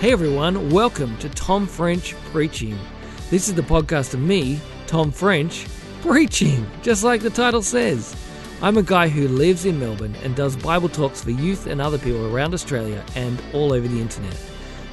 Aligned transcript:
Hey 0.00 0.12
everyone, 0.12 0.70
welcome 0.70 1.14
to 1.18 1.28
Tom 1.28 1.66
French 1.66 2.14
Preaching. 2.32 2.78
This 3.28 3.48
is 3.48 3.54
the 3.54 3.60
podcast 3.60 4.14
of 4.14 4.20
me, 4.20 4.58
Tom 4.86 5.12
French, 5.12 5.66
preaching, 6.00 6.66
just 6.80 7.04
like 7.04 7.20
the 7.20 7.28
title 7.28 7.60
says. 7.60 8.16
I'm 8.62 8.78
a 8.78 8.82
guy 8.82 9.08
who 9.08 9.28
lives 9.28 9.66
in 9.66 9.78
Melbourne 9.78 10.16
and 10.22 10.34
does 10.34 10.56
Bible 10.56 10.88
talks 10.88 11.22
for 11.22 11.32
youth 11.32 11.66
and 11.66 11.82
other 11.82 11.98
people 11.98 12.34
around 12.34 12.54
Australia 12.54 13.04
and 13.14 13.42
all 13.52 13.74
over 13.74 13.86
the 13.86 14.00
internet. 14.00 14.34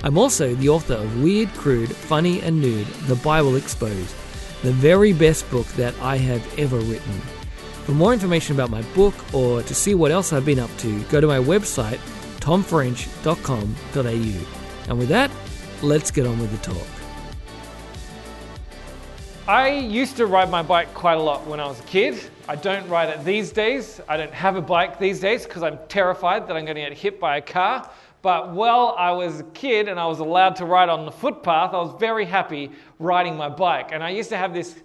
I'm 0.04 0.18
also 0.18 0.54
the 0.56 0.68
author 0.68 0.96
of 0.96 1.24
Weird, 1.24 1.54
Crude, 1.54 1.96
Funny, 1.96 2.42
and 2.42 2.62
Nude 2.62 2.88
The 3.08 3.16
Bible 3.16 3.56
Exposed, 3.56 4.14
the 4.62 4.74
very 4.74 5.14
best 5.14 5.50
book 5.50 5.68
that 5.78 5.98
I 6.02 6.18
have 6.18 6.60
ever 6.60 6.80
written. 6.80 7.14
For 7.86 7.94
more 7.94 8.12
information 8.12 8.58
about 8.58 8.72
my 8.72 8.82
book 8.94 9.16
or 9.34 9.64
to 9.64 9.74
see 9.74 9.96
what 9.96 10.12
else 10.12 10.34
I've 10.34 10.44
been 10.44 10.60
up 10.60 10.78
to, 10.80 11.02
go 11.04 11.22
to 11.22 11.28
my 11.28 11.40
website, 11.40 12.00
tomfrench.com.au. 12.42 14.57
And 14.88 14.98
with 14.98 15.10
that, 15.10 15.30
let's 15.82 16.12
get 16.12 16.26
on 16.26 16.40
with 16.40 16.52
the 16.52 16.74
talk. 16.74 16.88
I 19.48 19.70
used 19.70 20.18
to 20.18 20.26
ride 20.26 20.50
my 20.50 20.62
bike 20.62 20.94
quite 20.94 21.18
a 21.18 21.22
lot 21.22 21.46
when 21.48 21.60
I 21.60 21.68
was 21.68 21.80
a 21.80 21.84
kid. 21.84 22.20
I 22.50 22.56
don't 22.56 22.88
ride 22.90 23.10
it 23.10 23.24
these 23.24 23.52
days. 23.52 24.02
I 24.08 24.18
don't 24.18 24.34
have 24.34 24.56
a 24.56 24.62
bike 24.62 25.00
these 25.00 25.20
days 25.20 25.46
because 25.46 25.64
I'm 25.64 25.80
terrified 25.88 26.48
that 26.48 26.58
I'm 26.58 26.66
going 26.66 26.76
to 26.76 26.82
get 26.82 26.94
hit 26.94 27.20
by 27.20 27.38
a 27.38 27.42
car. 27.42 27.90
But 28.22 28.52
while 28.52 28.96
I 28.98 29.12
was 29.12 29.42
a 29.42 29.44
kid 29.44 29.88
and 29.88 30.00
I 30.00 30.06
was 30.06 30.20
allowed 30.20 30.56
to 30.58 30.66
ride 30.66 30.90
on 30.90 31.06
the 31.06 31.12
footpath, 31.12 31.74
I 31.74 31.78
was 31.78 31.96
very 32.00 32.26
happy 32.26 32.72
riding 33.00 33.38
my 33.38 33.48
bike. 33.48 33.92
And 33.92 34.04
I 34.04 34.10
used 34.10 34.30
to 34.30 34.38
have 34.38 34.54
this, 34.54 34.76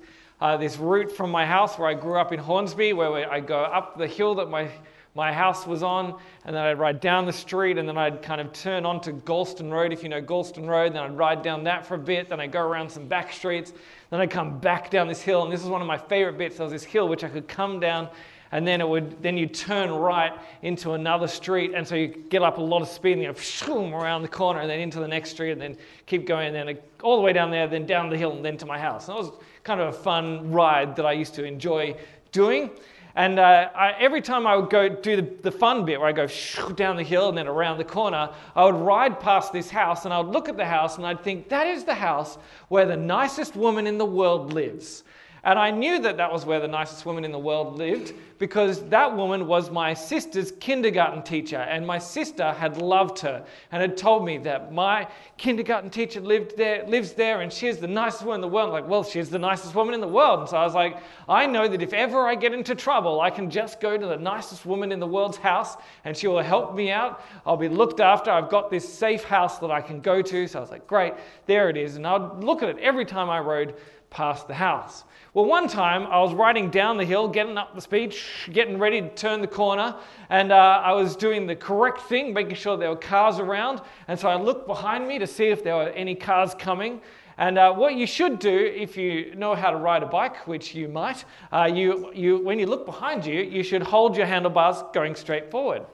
uh, 0.40 0.56
this 0.56 0.76
route 0.76 1.10
from 1.10 1.30
my 1.30 1.46
house 1.46 1.78
where 1.78 1.88
I 1.88 1.94
grew 1.94 2.18
up 2.18 2.32
in 2.32 2.38
Hornsby, 2.38 2.92
where 2.92 3.30
I 3.30 3.40
go 3.40 3.62
up 3.62 3.98
the 3.98 4.06
hill 4.06 4.34
that 4.36 4.48
my 4.48 4.68
my 5.14 5.32
house 5.32 5.66
was 5.66 5.82
on, 5.82 6.18
and 6.44 6.56
then 6.56 6.62
I'd 6.62 6.78
ride 6.78 7.00
down 7.00 7.26
the 7.26 7.32
street, 7.32 7.76
and 7.76 7.86
then 7.86 7.98
I'd 7.98 8.22
kind 8.22 8.40
of 8.40 8.52
turn 8.52 8.86
onto 8.86 9.12
Galston 9.12 9.70
Road, 9.70 9.92
if 9.92 10.02
you 10.02 10.08
know 10.08 10.22
Galston 10.22 10.66
Road, 10.66 10.94
then 10.94 11.02
I'd 11.02 11.16
ride 11.16 11.42
down 11.42 11.64
that 11.64 11.86
for 11.86 11.96
a 11.96 11.98
bit, 11.98 12.30
then 12.30 12.40
I'd 12.40 12.52
go 12.52 12.62
around 12.62 12.90
some 12.90 13.06
back 13.06 13.32
streets, 13.32 13.74
then 14.10 14.20
I'd 14.20 14.30
come 14.30 14.58
back 14.58 14.90
down 14.90 15.08
this 15.08 15.20
hill, 15.20 15.42
and 15.42 15.52
this 15.52 15.62
is 15.62 15.68
one 15.68 15.82
of 15.82 15.86
my 15.86 15.98
favorite 15.98 16.38
bits. 16.38 16.56
There 16.56 16.64
was 16.64 16.72
this 16.72 16.84
hill 16.84 17.08
which 17.08 17.24
I 17.24 17.28
could 17.28 17.46
come 17.46 17.78
down, 17.78 18.08
and 18.52 18.66
then 18.66 18.80
it 18.80 18.88
would 18.88 19.22
then 19.22 19.36
you 19.36 19.46
turn 19.46 19.90
right 19.90 20.32
into 20.62 20.92
another 20.92 21.26
street, 21.26 21.72
and 21.74 21.86
so 21.86 21.94
you 21.94 22.08
get 22.08 22.42
up 22.42 22.56
a 22.56 22.62
lot 22.62 22.80
of 22.80 22.88
speed, 22.88 23.12
and 23.12 23.22
you 23.22 23.34
go 23.66 23.94
around 23.94 24.22
the 24.22 24.28
corner, 24.28 24.60
and 24.60 24.70
then 24.70 24.80
into 24.80 24.98
the 24.98 25.08
next 25.08 25.30
street, 25.30 25.52
and 25.52 25.60
then 25.60 25.76
keep 26.06 26.26
going, 26.26 26.54
and 26.54 26.68
then 26.68 26.78
all 27.02 27.16
the 27.16 27.22
way 27.22 27.34
down 27.34 27.50
there, 27.50 27.66
then 27.66 27.84
down 27.84 28.08
the 28.08 28.16
hill, 28.16 28.32
and 28.32 28.44
then 28.44 28.56
to 28.56 28.66
my 28.66 28.78
house. 28.78 29.08
And 29.08 29.18
it 29.18 29.20
was 29.20 29.32
kind 29.62 29.80
of 29.80 29.88
a 29.88 29.92
fun 29.92 30.50
ride 30.50 30.96
that 30.96 31.04
I 31.04 31.12
used 31.12 31.34
to 31.34 31.44
enjoy 31.44 31.96
doing. 32.30 32.70
And 33.14 33.38
uh, 33.38 33.68
I, 33.74 33.92
every 33.98 34.22
time 34.22 34.46
I 34.46 34.56
would 34.56 34.70
go 34.70 34.88
do 34.88 35.16
the, 35.16 35.22
the 35.42 35.52
fun 35.52 35.84
bit 35.84 36.00
where 36.00 36.08
I 36.08 36.12
go 36.12 36.26
down 36.74 36.96
the 36.96 37.02
hill 37.02 37.28
and 37.28 37.36
then 37.36 37.46
around 37.46 37.78
the 37.78 37.84
corner, 37.84 38.30
I 38.56 38.64
would 38.64 38.74
ride 38.74 39.20
past 39.20 39.52
this 39.52 39.70
house 39.70 40.04
and 40.04 40.14
I 40.14 40.20
would 40.20 40.32
look 40.32 40.48
at 40.48 40.56
the 40.56 40.64
house 40.64 40.96
and 40.96 41.06
I'd 41.06 41.22
think, 41.22 41.48
that 41.50 41.66
is 41.66 41.84
the 41.84 41.94
house 41.94 42.38
where 42.68 42.86
the 42.86 42.96
nicest 42.96 43.54
woman 43.54 43.86
in 43.86 43.98
the 43.98 44.06
world 44.06 44.52
lives. 44.52 45.04
And 45.44 45.58
I 45.58 45.72
knew 45.72 45.98
that 45.98 46.18
that 46.18 46.32
was 46.32 46.46
where 46.46 46.60
the 46.60 46.68
nicest 46.68 47.04
woman 47.04 47.24
in 47.24 47.32
the 47.32 47.38
world 47.38 47.76
lived 47.76 48.14
because 48.38 48.88
that 48.90 49.16
woman 49.16 49.48
was 49.48 49.72
my 49.72 49.92
sister's 49.92 50.52
kindergarten 50.52 51.20
teacher. 51.24 51.56
And 51.56 51.84
my 51.84 51.98
sister 51.98 52.52
had 52.52 52.76
loved 52.76 53.18
her 53.20 53.44
and 53.72 53.82
had 53.82 53.96
told 53.96 54.24
me 54.24 54.38
that 54.38 54.72
my 54.72 55.08
kindergarten 55.38 55.90
teacher 55.90 56.20
lived 56.20 56.56
there, 56.56 56.86
lives 56.86 57.14
there 57.14 57.40
and 57.40 57.52
she's 57.52 57.78
the 57.78 57.88
nicest 57.88 58.22
woman 58.22 58.36
in 58.36 58.40
the 58.42 58.54
world. 58.54 58.68
I'm 58.68 58.72
like, 58.72 58.88
well, 58.88 59.02
she's 59.02 59.30
the 59.30 59.38
nicest 59.38 59.74
woman 59.74 59.94
in 59.94 60.00
the 60.00 60.06
world. 60.06 60.40
And 60.40 60.48
so 60.48 60.58
I 60.58 60.64
was 60.64 60.74
like, 60.74 60.98
I 61.28 61.44
know 61.46 61.66
that 61.66 61.82
if 61.82 61.92
ever 61.92 62.24
I 62.28 62.36
get 62.36 62.54
into 62.54 62.76
trouble, 62.76 63.20
I 63.20 63.30
can 63.30 63.50
just 63.50 63.80
go 63.80 63.98
to 63.98 64.06
the 64.06 64.18
nicest 64.18 64.64
woman 64.64 64.92
in 64.92 65.00
the 65.00 65.08
world's 65.08 65.38
house 65.38 65.76
and 66.04 66.16
she 66.16 66.28
will 66.28 66.42
help 66.42 66.76
me 66.76 66.92
out. 66.92 67.20
I'll 67.44 67.56
be 67.56 67.68
looked 67.68 67.98
after. 67.98 68.30
I've 68.30 68.48
got 68.48 68.70
this 68.70 68.88
safe 68.88 69.24
house 69.24 69.58
that 69.58 69.72
I 69.72 69.80
can 69.80 70.00
go 70.00 70.22
to. 70.22 70.46
So 70.46 70.60
I 70.60 70.62
was 70.62 70.70
like, 70.70 70.86
great, 70.86 71.14
there 71.46 71.68
it 71.68 71.76
is. 71.76 71.96
And 71.96 72.06
I'd 72.06 72.44
look 72.44 72.62
at 72.62 72.68
it 72.68 72.78
every 72.78 73.04
time 73.04 73.28
I 73.28 73.40
rode 73.40 73.74
past 74.10 74.46
the 74.46 74.54
house. 74.54 75.02
Well, 75.34 75.46
one 75.46 75.66
time 75.66 76.06
I 76.08 76.20
was 76.20 76.34
riding 76.34 76.68
down 76.68 76.98
the 76.98 77.06
hill, 77.06 77.26
getting 77.26 77.56
up 77.56 77.74
the 77.74 77.80
speed, 77.80 78.14
getting 78.52 78.78
ready 78.78 79.00
to 79.00 79.08
turn 79.08 79.40
the 79.40 79.46
corner, 79.46 79.96
and 80.28 80.52
uh, 80.52 80.82
I 80.84 80.92
was 80.92 81.16
doing 81.16 81.46
the 81.46 81.56
correct 81.56 82.02
thing, 82.02 82.34
making 82.34 82.56
sure 82.56 82.76
there 82.76 82.90
were 82.90 82.96
cars 82.96 83.38
around. 83.38 83.80
And 84.08 84.20
so 84.20 84.28
I 84.28 84.36
looked 84.36 84.66
behind 84.66 85.08
me 85.08 85.18
to 85.18 85.26
see 85.26 85.46
if 85.46 85.64
there 85.64 85.74
were 85.74 85.88
any 85.88 86.14
cars 86.14 86.54
coming. 86.54 87.00
And 87.38 87.56
uh, 87.56 87.72
what 87.72 87.94
you 87.94 88.06
should 88.06 88.40
do 88.40 88.54
if 88.76 88.94
you 88.98 89.34
know 89.34 89.54
how 89.54 89.70
to 89.70 89.78
ride 89.78 90.02
a 90.02 90.06
bike, 90.06 90.46
which 90.46 90.74
you 90.74 90.86
might, 90.86 91.24
uh, 91.50 91.64
you, 91.64 92.12
you, 92.14 92.36
when 92.36 92.58
you 92.58 92.66
look 92.66 92.84
behind 92.84 93.24
you, 93.24 93.40
you 93.40 93.62
should 93.62 93.82
hold 93.82 94.18
your 94.18 94.26
handlebars 94.26 94.84
going 94.92 95.14
straight 95.14 95.50
forward. 95.50 95.86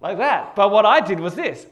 like 0.00 0.18
that. 0.18 0.56
But 0.56 0.72
what 0.72 0.84
I 0.84 0.98
did 0.98 1.20
was 1.20 1.36
this. 1.36 1.66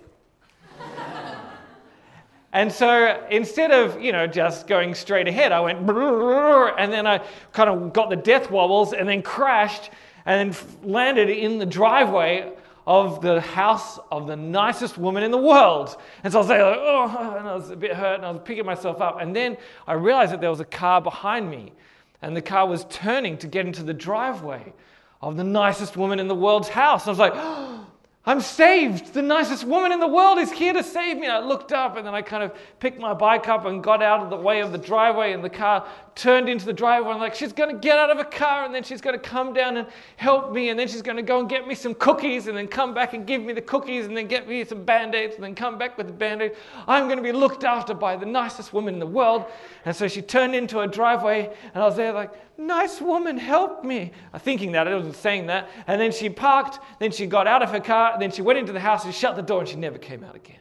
And 2.57 2.73
so 2.73 3.23
instead 3.31 3.71
of, 3.71 4.01
you 4.01 4.13
know, 4.13 4.27
just 4.27 4.67
going 4.67 4.95
straight 4.95 5.29
ahead, 5.29 5.53
I 5.53 5.61
went, 5.61 5.79
and 5.81 6.91
then 6.91 7.07
I 7.07 7.19
kind 7.53 7.69
of 7.69 7.93
got 7.93 8.09
the 8.09 8.17
death 8.17 8.51
wobbles 8.51 8.95
and 8.95 9.07
then 9.07 9.21
crashed 9.21 9.91
and 10.25 10.55
then 10.55 10.63
landed 10.83 11.29
in 11.29 11.59
the 11.59 11.67
driveway 11.67 12.51
of 12.87 13.21
the 13.21 13.43
house 13.43 13.99
of 14.11 14.27
the 14.27 14.37
nicest 14.37 14.97
woman 14.97 15.23
in 15.23 15.31
the 15.31 15.37
world. 15.37 15.99
And 16.25 16.33
so 16.33 16.39
I 16.39 16.41
was 16.41 16.49
like, 16.49 16.61
oh, 16.63 17.37
and 17.39 17.47
I 17.47 17.55
was 17.55 17.69
a 17.69 17.77
bit 17.77 17.93
hurt 17.93 18.15
and 18.15 18.25
I 18.25 18.31
was 18.31 18.41
picking 18.43 18.65
myself 18.65 19.03
up. 19.03 19.21
And 19.21 19.37
then 19.37 19.59
I 19.87 19.93
realized 19.93 20.33
that 20.33 20.41
there 20.41 20.49
was 20.49 20.61
a 20.61 20.65
car 20.65 21.03
behind 21.03 21.51
me 21.51 21.75
and 22.23 22.35
the 22.35 22.41
car 22.41 22.67
was 22.67 22.87
turning 22.89 23.37
to 23.37 23.47
get 23.47 23.67
into 23.67 23.83
the 23.83 23.93
driveway 23.93 24.73
of 25.21 25.37
the 25.37 25.45
nicest 25.45 25.99
woman 25.99 26.19
in 26.19 26.27
the 26.27 26.35
world's 26.35 26.71
house. 26.71 27.03
And 27.03 27.09
I 27.09 27.13
was 27.13 27.19
like, 27.19 27.33
oh, 27.37 27.86
I'm 28.29 28.41
saved. 28.41 29.15
The 29.15 29.23
nicest 29.23 29.63
woman 29.63 29.93
in 29.93 30.01
the 30.01 30.09
world 30.09 30.39
is 30.39 30.51
here 30.51 30.73
to 30.73 30.83
save 30.83 31.17
me. 31.17 31.29
I 31.29 31.39
looked 31.39 31.71
up 31.71 31.97
and 31.97 32.05
then 32.05 32.13
I 32.13 32.23
kind 32.23 32.43
of 32.43 32.53
picked 32.81 32.99
my 32.99 33.15
bike 33.15 33.49
up 33.49 33.67
and 33.67 33.81
got 33.81 34.03
out 34.03 34.21
of 34.21 34.31
the 34.31 34.37
way 34.37 34.61
of 34.61 34.73
the 34.73 34.79
driveway, 34.79 35.33
and 35.33 35.45
the 35.45 35.49
car 35.49 35.87
turned 36.17 36.49
into 36.49 36.67
the 36.67 36.73
driveway. 36.73 37.13
I'm 37.13 37.21
like, 37.21 37.37
she's 37.37 37.53
going 37.53 37.73
to 37.73 37.79
get 37.81 37.99
out 37.99 38.11
of 38.11 38.19
a 38.19 38.25
car 38.25 38.65
and 38.65 38.75
then 38.75 38.83
she's 38.83 39.01
going 39.01 39.15
to 39.15 39.21
come 39.21 39.53
down 39.53 39.77
and 39.77 39.87
help 40.17 40.53
me, 40.53 40.71
and 40.71 40.79
then 40.79 40.89
she's 40.89 41.03
going 41.03 41.17
to 41.17 41.23
go 41.23 41.39
and 41.39 41.49
get 41.49 41.69
me 41.69 41.77
some 41.77 41.95
cookies 41.95 42.49
and 42.49 42.57
then 42.57 42.67
come 42.67 42.93
back 42.93 43.15
and 43.15 43.29
give 43.29 43.43
me 43.43 43.53
the 43.53 43.61
cookies 43.61 44.07
and 44.07 44.17
then 44.17 44.27
get 44.27 44.49
me 44.49 44.65
some 44.65 44.83
band 44.85 45.15
aids 45.15 45.37
and 45.37 45.45
then 45.45 45.55
come 45.55 45.79
back 45.79 45.97
with 45.97 46.09
the 46.09 46.13
band 46.13 46.43
aid. 46.43 46.57
I'm 46.89 47.05
going 47.05 47.19
to 47.19 47.23
be 47.23 47.31
looked 47.31 47.63
after 47.63 47.95
by 47.95 48.17
the 48.17 48.27
nicest 48.27 48.73
woman 48.73 48.95
in 48.95 49.01
the 49.01 49.07
world. 49.07 49.45
And 49.85 49.95
so 49.95 50.09
she 50.09 50.21
turned 50.21 50.57
into 50.57 50.81
a 50.81 50.89
driveway, 50.89 51.55
and 51.75 51.81
I 51.81 51.87
was 51.87 51.95
there 51.95 52.13
like, 52.13 52.33
nice 52.59 53.01
woman, 53.01 53.39
help 53.39 53.85
me. 53.85 54.13
Thinking 54.39 54.73
that, 54.73 54.89
I 54.89 54.95
wasn't 54.95 55.17
saying 55.17 55.47
that. 55.47 55.69
And 55.87 56.01
then 56.01 56.13
she 56.13 56.29
parked, 56.29 56.79
then 56.99 57.13
she 57.13 57.27
got 57.27 57.47
out 57.47 57.63
of 57.63 57.71
her 57.71 57.81
car 57.81 58.17
then 58.19 58.31
she 58.31 58.43
went 58.43 58.59
into 58.59 58.73
the 58.73 58.81
house 58.81 59.05
and 59.05 59.15
shut 59.15 59.37
the 59.37 59.43
door 59.43 59.61
and 59.61 59.69
she 59.69 59.77
never 59.77 59.99
came 59.99 60.25
out 60.25 60.35
again. 60.35 60.61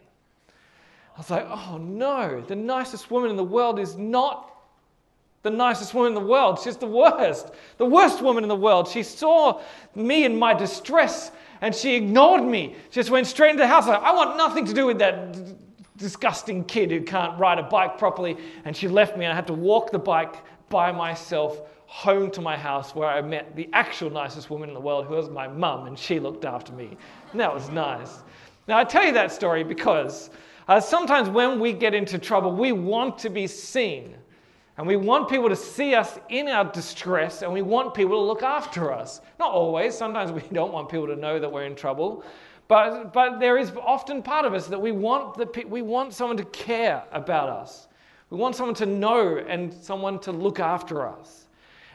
I 1.14 1.18
was 1.18 1.30
like, 1.30 1.46
oh 1.48 1.78
no, 1.78 2.42
the 2.42 2.56
nicest 2.56 3.10
woman 3.10 3.30
in 3.30 3.36
the 3.36 3.44
world 3.44 3.78
is 3.78 3.96
not 3.96 4.52
the 5.42 5.50
nicest 5.50 5.94
woman 5.94 6.08
in 6.08 6.14
the 6.14 6.28
world. 6.28 6.60
She's 6.62 6.76
the 6.76 6.86
worst, 6.86 7.52
the 7.78 7.86
worst 7.86 8.20
woman 8.20 8.42
in 8.42 8.48
the 8.48 8.56
world. 8.56 8.88
She 8.88 9.02
saw 9.02 9.62
me 9.94 10.24
in 10.24 10.38
my 10.38 10.52
distress 10.52 11.30
and 11.60 11.74
she 11.74 11.94
ignored 11.94 12.44
me. 12.44 12.74
She 12.90 12.96
just 13.00 13.10
went 13.10 13.26
straight 13.26 13.50
into 13.50 13.62
the 13.62 13.68
house. 13.68 13.86
I 13.86 14.12
want 14.12 14.36
nothing 14.36 14.66
to 14.66 14.74
do 14.74 14.86
with 14.86 14.98
that 14.98 15.38
disgusting 15.96 16.64
kid 16.64 16.90
who 16.90 17.00
can't 17.00 17.38
ride 17.38 17.58
a 17.58 17.62
bike 17.62 17.96
properly. 17.96 18.36
And 18.64 18.76
she 18.76 18.88
left 18.88 19.16
me 19.16 19.24
and 19.24 19.32
I 19.32 19.36
had 19.36 19.46
to 19.46 19.54
walk 19.54 19.92
the 19.92 19.98
bike 19.98 20.34
by 20.68 20.92
myself 20.92 21.60
home 21.86 22.30
to 22.32 22.40
my 22.40 22.56
house 22.56 22.94
where 22.94 23.08
I 23.08 23.20
met 23.22 23.54
the 23.56 23.68
actual 23.72 24.10
nicest 24.10 24.50
woman 24.50 24.68
in 24.68 24.74
the 24.74 24.80
world, 24.80 25.06
who 25.06 25.14
was 25.14 25.30
my 25.30 25.48
mum, 25.48 25.86
and 25.86 25.98
she 25.98 26.18
looked 26.18 26.44
after 26.44 26.72
me. 26.72 26.96
And 27.32 27.40
that 27.40 27.52
was 27.52 27.70
nice. 27.70 28.22
Now, 28.68 28.78
I 28.78 28.84
tell 28.84 29.04
you 29.04 29.12
that 29.12 29.30
story 29.32 29.62
because 29.62 30.30
uh, 30.68 30.80
sometimes 30.80 31.28
when 31.28 31.60
we 31.60 31.72
get 31.72 31.94
into 31.94 32.18
trouble, 32.18 32.52
we 32.52 32.72
want 32.72 33.18
to 33.18 33.30
be 33.30 33.46
seen. 33.46 34.16
And 34.78 34.86
we 34.86 34.96
want 34.96 35.28
people 35.30 35.48
to 35.48 35.56
see 35.56 35.94
us 35.94 36.18
in 36.28 36.48
our 36.48 36.64
distress, 36.64 37.42
and 37.42 37.50
we 37.50 37.62
want 37.62 37.94
people 37.94 38.16
to 38.16 38.20
look 38.20 38.42
after 38.42 38.92
us. 38.92 39.22
Not 39.38 39.52
always. 39.52 39.96
Sometimes 39.96 40.32
we 40.42 40.42
don't 40.52 40.72
want 40.72 40.88
people 40.88 41.06
to 41.06 41.16
know 41.16 41.38
that 41.38 41.50
we're 41.50 41.64
in 41.64 41.76
trouble. 41.76 42.24
But, 42.68 43.12
but 43.12 43.38
there 43.38 43.58
is 43.58 43.72
often 43.80 44.22
part 44.22 44.44
of 44.44 44.52
us 44.52 44.66
that 44.66 44.80
we 44.80 44.90
want, 44.90 45.36
the, 45.36 45.64
we 45.68 45.82
want 45.82 46.12
someone 46.12 46.36
to 46.36 46.44
care 46.46 47.04
about 47.12 47.48
us. 47.48 47.86
We 48.28 48.38
want 48.38 48.56
someone 48.56 48.74
to 48.76 48.86
know 48.86 49.38
and 49.38 49.72
someone 49.72 50.18
to 50.20 50.32
look 50.32 50.58
after 50.58 51.08
us. 51.08 51.45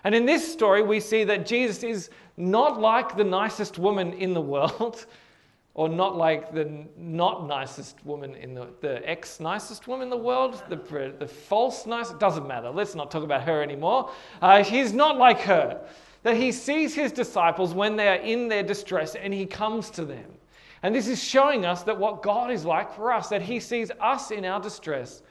And 0.04 0.16
in 0.16 0.26
this 0.26 0.52
story, 0.52 0.82
we 0.82 1.00
see 1.00 1.24
that 1.26 1.46
Jesus 1.46 1.84
is 1.84 2.10
not 2.38 2.80
like 2.80 3.16
the 3.16 3.24
nicest 3.24 3.78
woman 3.78 4.14
in 4.14 4.34
the 4.34 4.42
world, 4.42 5.06
or 5.74 5.88
not 5.88 6.18
like 6.18 6.54
the 6.54 6.86
not 6.98 7.48
nicest 7.48 8.04
woman 8.06 8.36
in 8.36 8.54
the, 8.54 8.68
the 8.82 9.08
ex 9.10 9.40
nicest 9.40 9.88
woman 9.88 10.04
in 10.04 10.10
the 10.10 10.18
world, 10.18 10.62
the, 10.70 11.14
the 11.18 11.28
false 11.28 11.86
nice, 11.86 12.12
doesn't 12.12 12.48
matter. 12.48 12.70
Let's 12.70 12.96
not 12.96 13.10
talk 13.10 13.24
about 13.24 13.44
her 13.44 13.62
anymore. 13.62 14.12
Uh, 14.42 14.64
he's 14.64 14.92
not 14.94 15.18
like 15.18 15.40
her. 15.42 15.82
That 16.24 16.36
he 16.36 16.52
sees 16.52 16.94
his 16.94 17.12
disciples 17.12 17.74
when 17.74 17.96
they 17.96 18.08
are 18.08 18.22
in 18.22 18.48
their 18.48 18.64
distress 18.64 19.16
and 19.16 19.34
he 19.34 19.46
comes 19.46 19.90
to 19.92 20.06
them. 20.06 20.26
And 20.84 20.94
this 20.94 21.08
is 21.08 21.24
showing 21.24 21.66
us 21.66 21.84
that 21.84 21.98
what 21.98 22.22
God 22.22 22.52
is 22.52 22.66
like 22.66 22.94
for 22.94 23.12
us, 23.12 23.30
that 23.30 23.42
he 23.42 23.60
sees 23.60 23.92
us 24.00 24.32
in 24.32 24.46
our 24.46 24.60
distress 24.60 25.22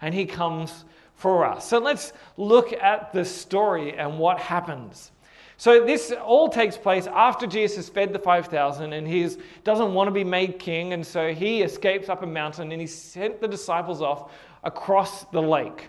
and 0.00 0.14
he 0.14 0.24
comes 0.26 0.84
for 1.18 1.44
us. 1.44 1.68
So 1.68 1.78
let's 1.78 2.12
look 2.36 2.72
at 2.72 3.12
the 3.12 3.24
story 3.24 3.98
and 3.98 4.18
what 4.18 4.38
happens. 4.38 5.10
So 5.56 5.84
this 5.84 6.12
all 6.12 6.48
takes 6.48 6.76
place 6.76 7.08
after 7.08 7.44
Jesus 7.44 7.88
fed 7.88 8.12
the 8.12 8.20
5,000 8.20 8.92
and 8.92 9.06
he 9.06 9.28
doesn't 9.64 9.92
want 9.92 10.06
to 10.06 10.12
be 10.12 10.22
made 10.22 10.60
king. 10.60 10.92
And 10.92 11.04
so 11.04 11.34
he 11.34 11.62
escapes 11.62 12.08
up 12.08 12.22
a 12.22 12.26
mountain 12.26 12.70
and 12.70 12.80
he 12.80 12.86
sent 12.86 13.40
the 13.40 13.48
disciples 13.48 14.00
off 14.00 14.32
across 14.62 15.24
the 15.24 15.42
lake. 15.42 15.88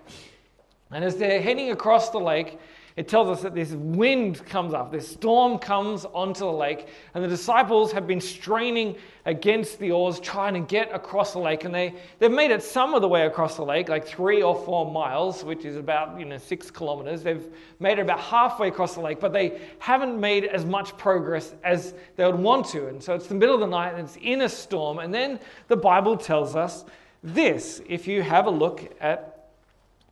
And 0.92 1.06
as 1.06 1.16
they're 1.16 1.40
heading 1.40 1.70
across 1.70 2.10
the 2.10 2.20
lake, 2.20 2.58
it 3.00 3.08
tells 3.08 3.30
us 3.30 3.42
that 3.44 3.56
this 3.56 3.72
wind 3.72 4.46
comes 4.46 4.74
up, 4.74 4.92
this 4.92 5.08
storm 5.08 5.58
comes 5.58 6.04
onto 6.04 6.42
the 6.42 6.52
lake, 6.52 6.90
and 7.14 7.24
the 7.24 7.30
disciples 7.30 7.94
have 7.94 8.06
been 8.06 8.20
straining 8.20 8.98
against 9.26 9.80
the 9.80 9.90
oars 9.90 10.20
trying 10.20 10.54
to 10.54 10.60
get 10.60 10.94
across 10.94 11.32
the 11.32 11.40
lake. 11.40 11.64
And 11.64 11.74
they, 11.74 11.94
they've 12.20 12.30
made 12.30 12.52
it 12.52 12.62
some 12.62 12.94
of 12.94 13.02
the 13.02 13.08
way 13.08 13.26
across 13.26 13.56
the 13.56 13.64
lake, 13.64 13.88
like 13.88 14.06
three 14.06 14.42
or 14.42 14.54
four 14.66 14.92
miles, 14.92 15.46
which 15.46 15.64
is 15.64 15.78
about 15.78 16.20
you 16.20 16.26
know, 16.26 16.38
six 16.38 16.70
kilometers. 16.70 17.24
They've 17.24 17.48
made 17.80 18.00
it 18.00 18.02
about 18.02 18.20
halfway 18.20 18.68
across 18.68 18.96
the 18.96 19.00
lake, 19.00 19.22
but 19.22 19.32
they 19.32 19.62
haven't 19.80 20.20
made 20.20 20.44
as 20.44 20.66
much 20.66 20.98
progress 20.98 21.56
as 21.64 21.94
they 22.18 22.26
would 22.26 22.36
want 22.36 22.66
to. 22.72 22.90
And 22.90 23.02
so 23.02 23.14
it's 23.14 23.28
the 23.28 23.36
middle 23.36 23.56
of 23.56 23.62
the 23.62 23.68
night 23.68 23.94
and 23.94 24.10
it's 24.10 24.18
in 24.18 24.42
a 24.42 24.50
storm. 24.50 25.00
And 25.00 25.14
then 25.14 25.40
the 25.70 25.78
Bible 25.78 26.18
tells 26.18 26.54
us 26.54 26.84
this 27.24 27.82
if 27.88 28.10
you 28.10 28.24
have 28.24 28.46
a 28.46 28.52
look 28.52 28.94
at 29.00 29.52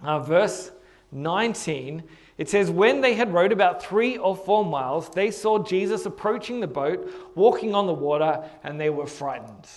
uh, 0.01 0.19
verse 0.19 0.71
19 1.11 2.03
it 2.37 2.49
says, 2.49 2.69
When 2.69 3.01
they 3.01 3.15
had 3.15 3.33
rowed 3.33 3.51
about 3.51 3.83
three 3.83 4.17
or 4.17 4.35
four 4.35 4.63
miles, 4.63 5.09
they 5.09 5.31
saw 5.31 5.59
Jesus 5.59 6.05
approaching 6.05 6.59
the 6.59 6.67
boat, 6.67 7.11
walking 7.35 7.73
on 7.73 7.87
the 7.87 7.93
water, 7.93 8.43
and 8.63 8.79
they 8.79 8.89
were 8.89 9.07
frightened. 9.07 9.67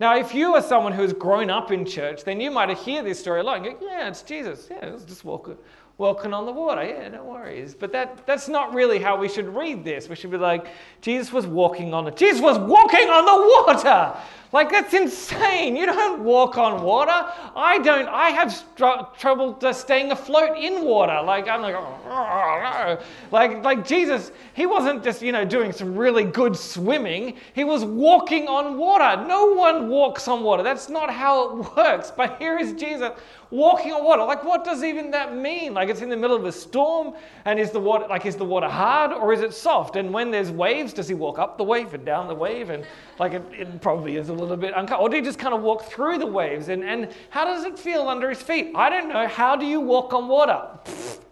Now, 0.00 0.16
if 0.16 0.34
you 0.34 0.54
are 0.54 0.62
someone 0.62 0.92
who 0.92 1.02
has 1.02 1.12
grown 1.12 1.50
up 1.50 1.70
in 1.70 1.84
church, 1.84 2.24
then 2.24 2.40
you 2.40 2.50
might 2.50 2.76
hear 2.78 3.02
this 3.02 3.20
story 3.20 3.40
a 3.40 3.42
lot 3.42 3.58
and 3.58 3.66
go, 3.66 3.86
Yeah, 3.86 4.08
it's 4.08 4.22
Jesus. 4.22 4.66
Yeah, 4.70 4.86
it's 4.86 5.04
just 5.04 5.24
walking, 5.24 5.58
walking 5.96 6.32
on 6.32 6.44
the 6.44 6.52
water. 6.52 6.82
Yeah, 6.82 7.08
no 7.08 7.24
worries. 7.24 7.74
But 7.74 7.92
that, 7.92 8.26
that's 8.26 8.48
not 8.48 8.74
really 8.74 8.98
how 8.98 9.16
we 9.16 9.28
should 9.28 9.54
read 9.54 9.84
this. 9.84 10.08
We 10.08 10.16
should 10.16 10.30
be 10.32 10.38
like, 10.38 10.66
Jesus 11.02 11.32
was 11.32 11.46
walking 11.46 11.94
on 11.94 12.04
the 12.04 12.10
Jesus 12.10 12.40
was 12.40 12.58
walking 12.58 13.08
on 13.08 13.24
the 13.26 13.74
water. 13.76 14.18
Like, 14.52 14.70
that's 14.70 14.94
insane. 14.94 15.76
You 15.76 15.86
don't 15.86 16.24
walk 16.24 16.58
on 16.58 16.82
water. 16.82 17.12
I 17.54 17.78
don't. 17.78 18.08
I 18.08 18.30
have 18.30 18.52
str- 18.52 19.06
trouble 19.16 19.56
staying 19.72 20.10
afloat 20.10 20.58
in 20.58 20.84
water. 20.84 21.22
Like, 21.24 21.46
I'm 21.46 21.62
like, 21.62 21.76
oh, 21.76 22.98
like, 23.30 23.62
like 23.62 23.86
Jesus, 23.86 24.32
he 24.54 24.66
wasn't 24.66 25.04
just, 25.04 25.22
you 25.22 25.30
know, 25.30 25.44
doing 25.44 25.70
some 25.70 25.94
really 25.94 26.24
good 26.24 26.56
swimming. 26.56 27.36
He 27.54 27.62
was 27.62 27.84
walking 27.84 28.48
on 28.48 28.76
water. 28.76 29.24
No 29.24 29.52
one 29.52 29.88
walks 29.88 30.26
on 30.26 30.42
water. 30.42 30.64
That's 30.64 30.88
not 30.88 31.10
how 31.10 31.60
it 31.60 31.76
works. 31.76 32.10
But 32.10 32.38
here 32.38 32.58
is 32.58 32.72
Jesus 32.72 33.12
walking 33.50 33.92
on 33.92 34.04
water. 34.04 34.24
Like, 34.24 34.44
what 34.44 34.64
does 34.64 34.82
even 34.82 35.10
that 35.10 35.36
mean? 35.36 35.74
Like, 35.74 35.88
it's 35.88 36.00
in 36.00 36.08
the 36.08 36.16
middle 36.16 36.36
of 36.36 36.44
a 36.44 36.52
storm, 36.52 37.14
and 37.44 37.58
is 37.58 37.70
the 37.70 37.80
water, 37.80 38.06
like, 38.08 38.26
is 38.26 38.36
the 38.36 38.44
water 38.44 38.68
hard 38.68 39.12
or 39.12 39.32
is 39.32 39.40
it 39.40 39.52
soft? 39.52 39.96
And 39.96 40.12
when 40.12 40.30
there's 40.30 40.50
waves, 40.50 40.92
does 40.92 41.08
he 41.08 41.14
walk 41.14 41.38
up 41.38 41.58
the 41.58 41.64
wave 41.64 41.94
and 41.94 42.04
down 42.04 42.28
the 42.28 42.34
wave? 42.34 42.70
And, 42.70 42.84
like, 43.18 43.32
it, 43.32 43.42
it 43.52 43.80
probably 43.80 44.16
is 44.16 44.28
a 44.28 44.32
little 44.40 44.56
bit 44.56 44.70
uncomfortable. 44.70 45.04
Or 45.04 45.08
do 45.08 45.16
you 45.16 45.22
just 45.22 45.38
kind 45.38 45.54
of 45.54 45.62
walk 45.62 45.84
through 45.84 46.18
the 46.18 46.26
waves? 46.26 46.68
And, 46.68 46.82
and 46.82 47.12
how 47.30 47.44
does 47.44 47.64
it 47.64 47.78
feel 47.78 48.08
under 48.08 48.28
his 48.28 48.42
feet? 48.42 48.72
I 48.74 48.90
don't 48.90 49.08
know. 49.08 49.26
How 49.26 49.56
do 49.56 49.66
you 49.66 49.80
walk 49.80 50.12
on 50.12 50.28
water? 50.28 50.68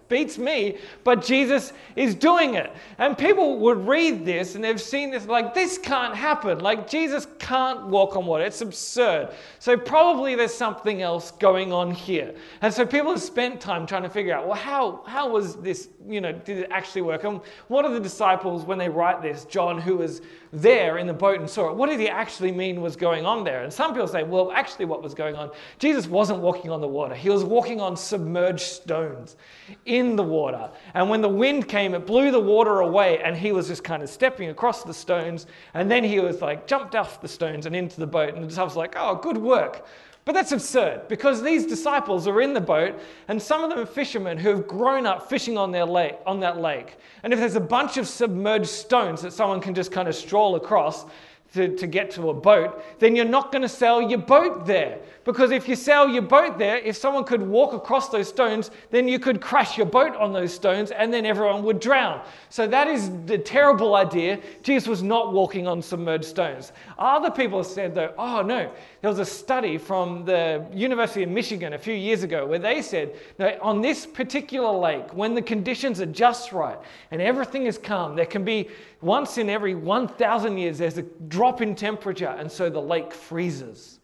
Beats 0.09 0.39
me, 0.39 0.77
but 1.05 1.25
Jesus 1.25 1.73
is 1.97 2.15
doing 2.15 2.55
it. 2.55 2.73
And 2.99 3.17
people 3.17 3.59
would 3.59 3.87
read 3.87 4.25
this 4.25 4.55
and 4.55 4.65
they've 4.65 4.81
seen 4.81 5.11
this 5.11 5.27
like, 5.27 5.55
this 5.55 5.79
can't 5.79 6.15
happen. 6.15 6.61
Like, 6.61 6.89
Jesus 6.89 7.27
can't 7.39 7.87
walk 7.87 8.17
on 8.17 8.27
water. 8.27 8.45
It's 8.45 8.61
absurd. 8.61 9.31
So, 9.59 9.77
probably 9.77 10.35
there's 10.35 10.55
something 10.55 11.03
else 11.03 11.33
going 11.33 11.73
on 11.73 11.91
here. 11.91 12.35
And 12.63 12.73
so, 12.73 12.87
people 12.87 13.11
have 13.11 13.23
spent 13.23 13.61
time 13.61 13.87
trying 13.87 14.03
to 14.03 14.11
figure 14.11 14.35
out, 14.35 14.47
well, 14.47 14.57
how, 14.57 15.03
how 15.07 15.31
was 15.31 15.57
this, 15.57 15.89
you 16.07 16.21
know, 16.21 16.33
did 16.33 16.59
it 16.59 16.69
actually 16.71 17.03
work? 17.03 17.25
And 17.25 17.41
what 17.69 17.85
are 17.85 17.93
the 17.93 18.01
disciples, 18.01 18.65
when 18.65 18.79
they 18.79 18.89
write 18.89 19.23
this, 19.23 19.45
John, 19.45 19.81
who 19.81 19.99
was 19.99 20.23
there 20.53 20.99
in 20.99 21.07
the 21.07 21.13
boat 21.13 21.41
and 21.41 21.49
saw 21.49 21.71
it, 21.71 21.77
what 21.77 21.89
did 21.89 22.01
he 22.01 22.09
actually 22.09 22.53
mean 22.53 22.81
was 22.81 22.97
going 22.97 23.27
on 23.27 23.45
there? 23.45 23.65
And 23.65 23.73
some 23.73 23.93
people 23.93 24.09
say, 24.09 24.23
well, 24.23 24.51
actually, 24.53 24.87
what 24.87 25.03
was 25.03 25.15
going 25.15 25.35
on? 25.35 25.51
Jesus 25.79 26.07
wasn't 26.07 26.41
walking 26.41 26.71
on 26.71 26.81
the 26.81 26.89
water, 26.89 27.15
he 27.15 27.29
was 27.29 27.45
walking 27.45 27.81
on 27.81 27.97
submerged 27.97 28.61
stones 28.61 29.37
in 29.85 29.98
the 30.17 30.23
water. 30.23 30.71
And 30.95 31.09
when 31.11 31.21
the 31.21 31.29
wind 31.29 31.69
came, 31.69 31.95
it 31.95 32.07
blew 32.07 32.31
the 32.31 32.41
water 32.41 32.81
away, 32.81 33.21
and 33.23 33.37
he 33.37 33.53
was 33.53 33.69
just 33.69 33.85
kind 33.85 34.03
of 34.03 34.09
stepping 34.09 34.51
across 34.51 34.83
the 34.85 34.95
stones. 34.95 35.47
And 35.75 35.91
then 35.91 36.05
he 36.05 36.21
was 36.21 36.41
like, 36.41 36.67
jumped 36.67 36.95
off 36.95 37.21
the 37.21 37.29
stones 37.29 37.67
and 37.67 37.75
into 37.75 38.01
the 38.01 38.07
boat. 38.07 38.35
And 38.35 38.43
the 38.43 38.49
disciples 38.49 38.77
were 38.77 38.83
like, 38.83 38.95
oh, 38.97 39.17
good 39.17 39.39
work. 39.39 39.87
But 40.25 40.35
that's 40.35 40.53
absurd 40.53 41.09
because 41.09 41.43
these 41.43 41.65
disciples 41.65 42.27
are 42.27 42.43
in 42.43 42.53
the 42.53 42.61
boat, 42.61 43.01
and 43.29 43.41
some 43.41 43.65
of 43.65 43.71
them 43.71 43.79
are 43.79 43.87
fishermen 43.87 44.37
who 44.37 44.51
have 44.51 44.69
grown 44.69 45.07
up 45.07 45.29
fishing 45.29 45.57
on, 45.57 45.73
their 45.73 45.87
lake, 45.87 46.17
on 46.27 46.41
that 46.41 46.59
lake. 46.59 46.99
And 47.23 47.33
if 47.33 47.39
there's 47.39 47.57
a 47.57 47.61
bunch 47.61 47.97
of 47.97 48.07
submerged 48.07 48.69
stones 48.69 49.23
that 49.23 49.33
someone 49.33 49.61
can 49.61 49.75
just 49.75 49.91
kind 49.91 50.07
of 50.07 50.15
stroll 50.15 50.57
across, 50.57 51.07
to, 51.55 51.75
to 51.77 51.87
get 51.87 52.11
to 52.13 52.31
a 52.31 52.35
boat, 52.35 52.83
then 52.99 53.17
you're 53.17 53.25
not 53.25 53.51
going 53.53 53.63
to 53.63 53.69
sell 53.69 54.03
your 54.03 54.19
boat 54.19 54.67
there. 54.67 54.99
Because 55.29 55.51
if 55.51 55.69
you 55.69 55.77
sell 55.77 56.09
your 56.09 56.23
boat 56.23 56.57
there, 56.57 56.79
if 56.79 56.97
someone 56.97 57.23
could 57.23 57.43
walk 57.43 57.75
across 57.75 58.09
those 58.09 58.29
stones, 58.29 58.71
then 58.91 59.07
you 59.07 59.19
could 59.19 59.43
crash 59.43 59.77
your 59.77 59.85
boat 59.85 60.17
on 60.17 60.33
those 60.33 60.55
stones 60.55 60.91
and 60.91 61.13
then 61.13 61.27
everyone 61.27 61.63
would 61.65 61.81
drown. 61.81 62.23
So 62.49 62.67
that 62.67 62.89
is 62.89 63.11
the 63.27 63.37
terrible 63.37 63.95
idea. 63.95 64.41
Jesus 64.63 64.89
was 64.89 65.03
not 65.03 65.35
walking 65.35 65.67
on 65.67 65.83
submerged 65.83 66.25
stones. 66.25 66.73
Other 66.99 67.31
people 67.31 67.63
said, 67.63 67.95
though, 67.95 68.15
oh 68.17 68.41
no, 68.41 68.73
there 69.03 69.11
was 69.11 69.19
a 69.19 69.25
study 69.27 69.77
from 69.77 70.25
the 70.25 70.65
University 70.73 71.25
of 71.25 71.29
Michigan 71.29 71.75
a 71.75 71.79
few 71.79 71.93
years 71.93 72.23
ago 72.23 72.47
where 72.47 72.59
they 72.59 72.81
said, 72.81 73.15
no, 73.39 73.55
on 73.61 73.83
this 73.83 74.07
particular 74.07 74.71
lake, 74.71 75.13
when 75.13 75.35
the 75.35 75.43
conditions 75.43 76.01
are 76.01 76.07
just 76.07 76.53
right 76.53 76.79
and 77.11 77.21
everything 77.21 77.67
is 77.67 77.77
calm, 77.77 78.17
there 78.17 78.25
can 78.25 78.47
be 78.47 78.71
once 79.03 79.37
in 79.37 79.51
every 79.51 79.75
1,000 79.75 80.57
years, 80.57 80.79
there's 80.79 80.97
a 80.97 81.03
drop 81.03 81.61
in 81.61 81.75
temperature, 81.75 82.35
and 82.39 82.51
so 82.51 82.71
the 82.71 82.81
lake 82.81 83.13
freezes. 83.13 83.98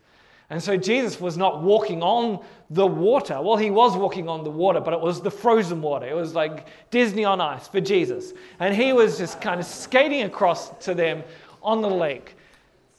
And 0.55 0.63
so 0.63 0.77
Jesus 0.77 1.21
was 1.21 1.37
not 1.37 1.65
walking 1.65 2.01
on 2.01 2.39
the 2.71 2.87
water. 2.87 3.43
Well, 3.43 3.57
he 3.57 3.73
was 3.73 3.97
walking 3.97 4.29
on 4.29 4.45
the 4.45 4.51
water, 4.51 4.79
but 4.79 4.95
it 4.95 5.01
was 5.01 5.21
the 5.21 5.29
frozen 5.29 5.83
water. 5.83 6.07
It 6.07 6.15
was 6.15 6.37
like 6.37 6.69
Disney 6.93 7.25
on 7.25 7.41
ice 7.41 7.67
for 7.67 7.81
Jesus. 7.81 8.35
And 8.61 8.73
he 8.73 8.93
was 8.93 9.19
just 9.19 9.41
kind 9.41 9.59
of 9.59 9.67
skating 9.67 10.23
across 10.23 10.71
to 10.85 10.95
them 10.95 11.25
on 11.61 11.83
the 11.83 11.91
lake. 11.91 12.37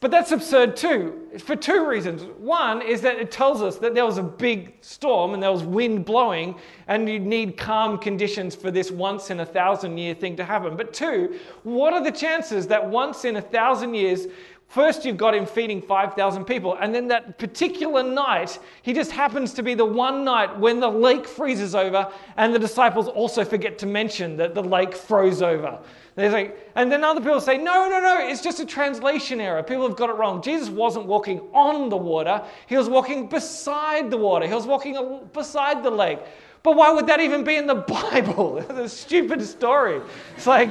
But 0.00 0.10
that's 0.10 0.32
absurd 0.32 0.76
too, 0.76 1.30
for 1.38 1.56
two 1.56 1.88
reasons. 1.88 2.24
One 2.38 2.82
is 2.82 3.00
that 3.00 3.16
it 3.16 3.30
tells 3.30 3.62
us 3.62 3.78
that 3.78 3.94
there 3.94 4.04
was 4.04 4.18
a 4.18 4.22
big 4.22 4.74
storm 4.82 5.32
and 5.32 5.42
there 5.42 5.50
was 5.50 5.64
wind 5.64 6.04
blowing, 6.04 6.56
and 6.88 7.08
you 7.08 7.18
need 7.18 7.56
calm 7.56 7.96
conditions 7.96 8.54
for 8.54 8.70
this 8.70 8.90
once 8.90 9.30
in 9.30 9.40
a 9.40 9.46
thousand 9.46 9.96
year 9.96 10.14
thing 10.14 10.36
to 10.36 10.44
happen. 10.44 10.76
But 10.76 10.92
two, 10.92 11.38
what 11.62 11.94
are 11.94 12.04
the 12.04 12.12
chances 12.12 12.66
that 12.66 12.86
once 12.86 13.24
in 13.24 13.36
a 13.36 13.42
thousand 13.42 13.94
years, 13.94 14.26
first 14.68 15.04
you've 15.04 15.16
got 15.16 15.34
him 15.34 15.46
feeding 15.46 15.80
5,000 15.80 16.44
people, 16.44 16.76
and 16.80 16.94
then 16.94 17.08
that 17.08 17.38
particular 17.38 18.02
night, 18.02 18.58
he 18.82 18.92
just 18.92 19.10
happens 19.10 19.52
to 19.54 19.62
be 19.62 19.74
the 19.74 19.84
one 19.84 20.24
night 20.24 20.58
when 20.58 20.80
the 20.80 20.88
lake 20.88 21.26
freezes 21.26 21.74
over, 21.74 22.10
and 22.36 22.54
the 22.54 22.58
disciples 22.58 23.08
also 23.08 23.44
forget 23.44 23.78
to 23.78 23.86
mention 23.86 24.36
that 24.36 24.54
the 24.54 24.62
lake 24.62 24.94
froze 24.94 25.42
over. 25.42 25.78
They 26.14 26.30
say, 26.30 26.52
and 26.74 26.90
then 26.90 27.04
other 27.04 27.20
people 27.20 27.40
say, 27.40 27.58
no, 27.58 27.88
no, 27.88 28.00
no, 28.00 28.26
it's 28.26 28.42
just 28.42 28.58
a 28.58 28.64
translation 28.64 29.38
error. 29.40 29.62
People 29.62 29.86
have 29.86 29.96
got 29.96 30.08
it 30.08 30.14
wrong. 30.14 30.40
Jesus 30.40 30.70
wasn't 30.70 31.04
walking 31.04 31.40
on 31.52 31.90
the 31.90 31.96
water, 31.96 32.42
he 32.66 32.76
was 32.76 32.88
walking 32.88 33.28
beside 33.28 34.10
the 34.10 34.16
water, 34.16 34.46
he 34.46 34.54
was 34.54 34.66
walking 34.66 35.28
beside 35.32 35.82
the 35.82 35.90
lake. 35.90 36.18
But 36.66 36.74
why 36.74 36.90
would 36.90 37.06
that 37.06 37.20
even 37.20 37.44
be 37.44 37.54
in 37.54 37.68
the 37.68 37.74
Bible? 38.10 38.58
it's 38.68 38.70
a 38.72 38.88
stupid 38.88 39.40
story. 39.42 40.00
It's 40.36 40.48
like 40.48 40.70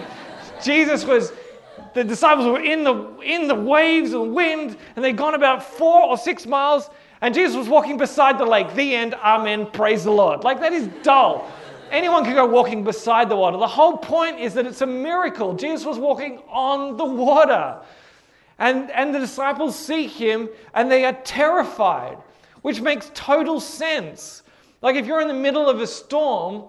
Jesus 0.62 1.06
was, 1.06 1.32
the 1.94 2.04
disciples 2.04 2.48
were 2.48 2.62
in 2.62 2.84
the, 2.84 3.18
in 3.20 3.48
the 3.48 3.56
waves 3.56 4.14
and 4.14 4.34
wind, 4.34 4.78
and 4.96 5.04
they'd 5.04 5.18
gone 5.18 5.34
about 5.34 5.64
four 5.64 6.04
or 6.04 6.18
six 6.18 6.46
miles, 6.46 6.90
and 7.22 7.34
Jesus 7.34 7.56
was 7.56 7.70
walking 7.70 7.98
beside 7.98 8.38
the 8.38 8.46
lake. 8.46 8.74
The 8.76 8.96
end, 8.96 9.14
amen, 9.16 9.68
praise 9.72 10.04
the 10.04 10.12
Lord. 10.12 10.44
Like 10.44 10.60
that 10.60 10.74
is 10.74 10.88
dull. 11.04 11.50
Anyone 11.92 12.24
can 12.26 12.34
go 12.34 12.46
walking 12.46 12.84
beside 12.84 13.30
the 13.30 13.36
water. 13.36 13.58
The 13.58 13.68
whole 13.68 13.98
point 13.98 14.40
is 14.40 14.54
that 14.56 14.66
it's 14.66 14.82
a 14.82 14.88
miracle. 14.88 15.54
Jesus 15.54 15.86
was 15.86 15.98
walking 15.98 16.40
on 16.50 16.98
the 16.98 17.06
water. 17.06 17.80
And, 18.58 18.90
and 18.92 19.14
the 19.14 19.20
disciples 19.20 19.78
see 19.78 20.08
him 20.08 20.50
and 20.74 20.92
they 20.92 21.06
are 21.06 21.14
terrified, 21.24 22.18
which 22.62 22.82
makes 22.82 23.12
total 23.14 23.60
sense. 23.60 24.44
Like 24.82 24.96
if 24.96 25.06
you're 25.06 25.22
in 25.22 25.28
the 25.28 25.34
middle 25.34 25.70
of 25.70 25.82
a 25.82 25.88
storm 25.88 26.66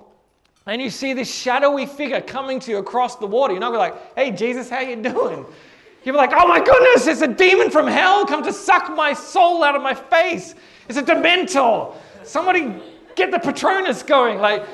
and 0.67 0.83
you 0.83 0.91
see 0.91 1.13
this 1.13 1.33
shadowy 1.33 1.87
figure 1.87 2.21
coming 2.21 2.59
to 2.61 2.71
you 2.73 2.79
across 2.79 3.17
the 3.17 3.27
water, 3.27 3.53
you're 3.53 3.61
not 3.61 3.73
going 3.73 3.91
to 3.91 3.97
be 3.97 4.01
like, 4.01 4.15
hey, 4.17 4.31
Jesus, 4.33 4.69
how 4.69 4.81
you 4.81 4.97
doing? 4.97 5.47
You're 6.05 6.15
like, 6.15 6.33
oh 6.33 6.47
my 6.47 6.61
goodness, 6.63 7.07
it's 7.07 7.23
a 7.23 7.29
demon 7.29 7.71
from 7.71 7.87
hell 7.87 8.27
come 8.27 8.43
to 8.45 8.53
suck 8.53 8.95
my 8.95 9.13
soul 9.13 9.65
out 9.65 9.75
of 9.75 9.83
my 9.83 9.95
face. 9.95 10.55
It's 10.89 10.99
a 10.99 11.03
dementor. 11.03 11.97
Somebody 12.23 12.75
get 13.17 13.31
the 13.31 13.39
Patronus 13.39 14.03
going. 14.03 14.39
Like, 14.39 14.65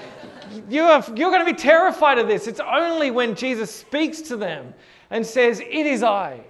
you 0.69 0.83
are, 0.83 1.03
you're 1.15 1.31
going 1.31 1.45
to 1.45 1.51
be 1.51 1.59
terrified 1.59 2.19
of 2.19 2.27
this. 2.27 2.47
It's 2.47 2.61
only 2.61 3.11
when 3.11 3.35
Jesus 3.35 3.75
speaks 3.75 4.21
to 4.23 4.37
them 4.37 4.75
and 5.11 5.25
says, 5.25 5.61
It 5.61 5.87
is 5.87 6.03
I. 6.03 6.41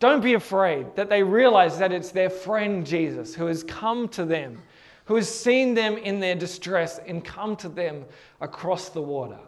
Don't 0.00 0.22
be 0.22 0.34
afraid 0.34 0.96
that 0.96 1.08
they 1.08 1.22
realize 1.22 1.78
that 1.78 1.92
it's 1.92 2.10
their 2.10 2.30
friend 2.30 2.86
Jesus 2.86 3.34
who 3.34 3.46
has 3.46 3.62
come 3.62 4.08
to 4.08 4.24
them, 4.24 4.60
who 5.10 5.16
has 5.16 5.28
seen 5.28 5.74
them 5.74 5.96
in 5.96 6.20
their 6.20 6.36
distress 6.36 7.00
and 7.04 7.24
come 7.24 7.56
to 7.56 7.68
them 7.68 8.04
across 8.40 8.90
the 8.90 9.02
water. 9.02 9.40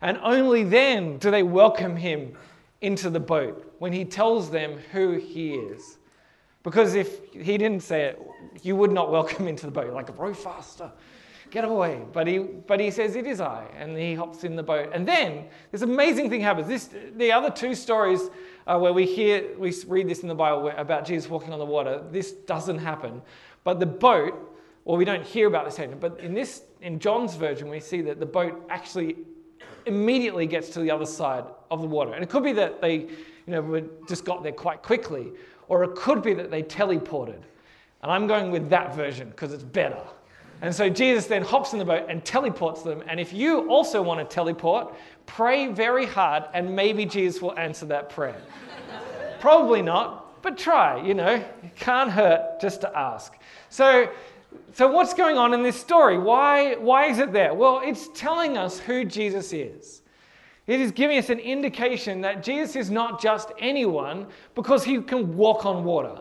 And 0.00 0.18
only 0.24 0.64
then 0.64 1.18
do 1.18 1.30
they 1.30 1.44
welcome 1.44 1.94
him 1.94 2.36
into 2.80 3.08
the 3.08 3.20
boat 3.20 3.76
when 3.78 3.92
he 3.92 4.04
tells 4.04 4.50
them 4.50 4.76
who 4.90 5.12
he 5.12 5.54
is. 5.54 5.98
Because 6.64 6.96
if 6.96 7.32
he 7.32 7.56
didn't 7.56 7.84
say 7.84 8.06
it, 8.06 8.20
you 8.64 8.74
would 8.74 8.90
not 8.90 9.12
welcome 9.12 9.44
him 9.44 9.46
into 9.46 9.66
the 9.66 9.70
boat. 9.70 9.92
Like, 9.92 10.18
row 10.18 10.34
faster, 10.34 10.90
get 11.52 11.64
away. 11.64 12.02
But 12.12 12.26
he, 12.26 12.38
but 12.38 12.80
he 12.80 12.90
says, 12.90 13.14
It 13.14 13.28
is 13.28 13.40
I. 13.40 13.66
And 13.78 13.96
he 13.96 14.14
hops 14.14 14.42
in 14.42 14.56
the 14.56 14.64
boat. 14.64 14.90
And 14.92 15.06
then 15.06 15.44
this 15.70 15.82
amazing 15.82 16.28
thing 16.28 16.40
happens. 16.40 16.66
This, 16.66 16.90
the 17.14 17.30
other 17.30 17.50
two 17.50 17.76
stories 17.76 18.30
uh, 18.66 18.76
where 18.76 18.92
we 18.92 19.06
hear, 19.06 19.56
we 19.58 19.72
read 19.86 20.08
this 20.08 20.22
in 20.22 20.28
the 20.28 20.34
Bible 20.34 20.72
about 20.76 21.04
Jesus 21.04 21.30
walking 21.30 21.52
on 21.52 21.60
the 21.60 21.64
water, 21.64 22.02
this 22.10 22.32
doesn't 22.32 22.78
happen. 22.78 23.22
But 23.62 23.78
the 23.78 23.86
boat, 23.86 24.56
well, 24.88 24.96
we 24.96 25.04
don't 25.04 25.22
hear 25.22 25.46
about 25.48 25.66
this 25.66 25.76
happening. 25.76 25.98
But 25.98 26.18
in 26.18 26.32
this, 26.32 26.62
in 26.80 26.98
John's 26.98 27.34
version, 27.36 27.68
we 27.68 27.78
see 27.78 28.00
that 28.00 28.18
the 28.18 28.26
boat 28.26 28.64
actually 28.70 29.18
immediately 29.84 30.46
gets 30.46 30.70
to 30.70 30.80
the 30.80 30.90
other 30.90 31.04
side 31.04 31.44
of 31.70 31.82
the 31.82 31.86
water. 31.86 32.14
And 32.14 32.24
it 32.24 32.30
could 32.30 32.42
be 32.42 32.54
that 32.54 32.80
they, 32.80 32.94
you 32.94 33.08
know, 33.48 33.86
just 34.08 34.24
got 34.24 34.42
there 34.42 34.50
quite 34.50 34.82
quickly, 34.82 35.32
or 35.68 35.84
it 35.84 35.94
could 35.94 36.22
be 36.22 36.32
that 36.32 36.50
they 36.50 36.62
teleported. 36.62 37.42
And 38.02 38.10
I'm 38.10 38.26
going 38.26 38.50
with 38.50 38.70
that 38.70 38.94
version 38.94 39.28
because 39.28 39.52
it's 39.52 39.62
better. 39.62 40.00
And 40.62 40.74
so 40.74 40.88
Jesus 40.88 41.26
then 41.26 41.42
hops 41.42 41.74
in 41.74 41.78
the 41.78 41.84
boat 41.84 42.06
and 42.08 42.24
teleports 42.24 42.80
them. 42.80 43.02
And 43.08 43.20
if 43.20 43.30
you 43.30 43.68
also 43.68 44.00
want 44.00 44.20
to 44.20 44.34
teleport, 44.34 44.94
pray 45.26 45.70
very 45.70 46.06
hard 46.06 46.44
and 46.54 46.74
maybe 46.74 47.04
Jesus 47.04 47.42
will 47.42 47.56
answer 47.58 47.84
that 47.86 48.08
prayer. 48.08 48.40
Probably 49.38 49.82
not, 49.82 50.40
but 50.40 50.56
try, 50.56 51.04
you 51.04 51.12
know. 51.12 51.34
It 51.62 51.76
can't 51.76 52.10
hurt 52.10 52.58
just 52.58 52.80
to 52.80 52.98
ask. 52.98 53.34
So, 53.68 54.10
so 54.74 54.90
what's 54.90 55.14
going 55.14 55.36
on 55.36 55.54
in 55.54 55.62
this 55.62 55.78
story? 55.78 56.18
Why, 56.18 56.74
why 56.76 57.06
is 57.06 57.18
it 57.18 57.32
there? 57.32 57.54
Well, 57.54 57.80
it's 57.84 58.08
telling 58.14 58.56
us 58.56 58.78
who 58.78 59.04
Jesus 59.04 59.52
is. 59.52 60.02
It 60.66 60.80
is 60.80 60.92
giving 60.92 61.18
us 61.18 61.30
an 61.30 61.38
indication 61.38 62.20
that 62.20 62.42
Jesus 62.42 62.76
is 62.76 62.90
not 62.90 63.20
just 63.20 63.50
anyone 63.58 64.26
because 64.54 64.84
he 64.84 65.00
can 65.00 65.36
walk 65.36 65.64
on 65.64 65.82
water. 65.84 66.20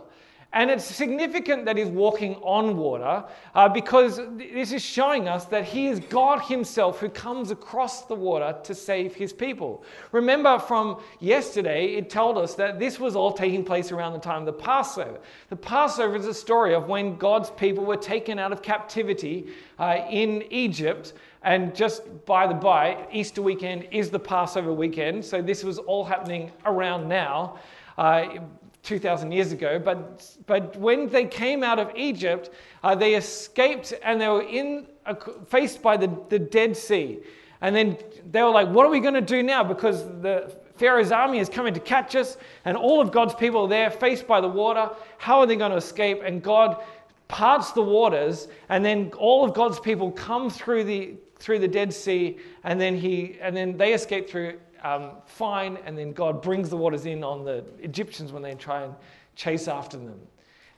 And 0.54 0.72
it's 0.72 0.86
significant 0.86 1.66
that 1.66 1.76
he's 1.76 1.90
walking 1.90 2.36
on 2.36 2.78
water 2.78 3.26
uh, 3.54 3.68
because 3.68 4.22
this 4.38 4.72
is 4.72 4.82
showing 4.82 5.28
us 5.28 5.44
that 5.46 5.66
he 5.66 5.88
is 5.88 6.00
God 6.00 6.42
himself 6.42 7.00
who 7.00 7.10
comes 7.10 7.52
across 7.52 8.06
the 8.06 8.16
water 8.16 8.56
to 8.64 8.74
save 8.74 9.14
his 9.14 9.34
people. 9.34 9.84
Remember 10.14 10.58
from 10.58 11.02
yesterday, 11.20 11.96
it 11.96 12.10
told 12.10 12.38
us 12.38 12.56
that 12.56 12.80
this 12.80 12.98
was 12.98 13.14
all 13.16 13.34
taking 13.34 13.66
place 13.66 13.92
around 13.92 14.14
the 14.14 14.20
time 14.20 14.40
of 14.40 14.46
the 14.46 14.54
Passover. 14.54 15.20
The 15.50 15.58
Passover 15.58 16.16
is 16.16 16.26
a 16.26 16.34
story 16.34 16.74
of 16.74 16.88
when 16.88 17.18
God's 17.18 17.50
people 17.52 17.84
were 17.84 17.98
taken 17.98 18.40
out 18.40 18.54
of 18.54 18.62
captivity 18.62 19.50
uh, 19.80 20.06
in 20.10 20.44
Egypt. 20.50 21.14
And 21.44 21.76
just 21.76 22.26
by 22.26 22.48
the 22.48 22.54
by, 22.54 23.06
Easter 23.12 23.42
weekend 23.42 23.88
is 23.92 24.10
the 24.10 24.20
Passover 24.20 24.72
weekend. 24.72 25.26
So 25.26 25.42
this 25.42 25.64
was 25.66 25.78
all 25.78 26.06
happening 26.06 26.52
around 26.66 27.10
now. 27.10 27.60
Uh, 27.98 28.40
2,000 28.88 29.32
years 29.32 29.52
ago. 29.52 29.78
But, 29.78 30.26
but 30.48 30.76
when 30.78 31.10
they 31.10 31.26
came 31.26 31.64
out 31.64 31.78
of 31.78 31.92
Egypt, 31.96 32.50
uh, 32.84 32.96
they 32.96 33.16
escaped 33.16 33.94
and 34.02 34.20
they 34.20 34.30
were 34.30 34.44
in, 34.44 34.88
uh, 35.06 35.16
faced 35.48 35.82
by 35.82 35.98
the, 35.98 36.10
the 36.30 36.40
Dead 36.40 36.76
Sea. 36.76 37.20
And 37.62 37.76
then 37.76 37.98
they 38.32 38.42
were 38.42 38.50
like, 38.50 38.70
what 38.70 38.86
are 38.86 38.90
we 38.90 39.00
going 39.00 39.14
to 39.14 39.22
do 39.22 39.44
now? 39.44 39.64
Because 39.64 40.04
the 40.22 40.56
Pharaoh's 40.78 41.12
army 41.12 41.40
is 41.40 41.50
coming 41.50 41.74
to 41.74 41.80
catch 41.80 42.16
us, 42.16 42.38
and 42.66 42.78
all 42.78 43.02
of 43.02 43.12
God's 43.12 43.34
people 43.34 43.66
are 43.66 43.68
there, 43.68 43.90
faced 43.90 44.28
by 44.28 44.40
the 44.40 44.48
water. 44.48 44.90
How 45.18 45.40
are 45.40 45.48
they 45.48 45.56
going 45.56 45.72
to 45.72 45.78
escape? 45.78 46.22
And 46.24 46.42
God 46.42 46.84
parts 47.28 47.72
the 47.72 47.82
waters, 47.82 48.48
and 48.70 48.86
then 48.86 49.12
all 49.18 49.44
of 49.44 49.54
God's 49.56 49.80
people 49.80 50.12
come 50.12 50.50
through 50.50 50.84
the 50.86 51.16
through 51.40 51.60
the 51.60 51.68
Dead 51.68 51.94
Sea, 51.94 52.38
and 52.64 52.80
then 52.80 52.96
he 52.96 53.38
and 53.42 53.56
then 53.56 53.76
they 53.76 53.94
escape 53.94 54.30
through 54.30 54.60
um, 54.84 55.12
fine, 55.26 55.78
and 55.86 55.98
then 55.98 56.14
God 56.14 56.42
brings 56.42 56.70
the 56.70 56.78
waters 56.78 57.06
in 57.06 57.24
on 57.24 57.44
the 57.44 57.64
Egyptians 57.80 58.32
when 58.32 58.42
they 58.42 58.56
try 58.56 58.84
and 58.84 58.94
chase 59.36 59.68
after 59.68 59.98
them. 59.98 60.20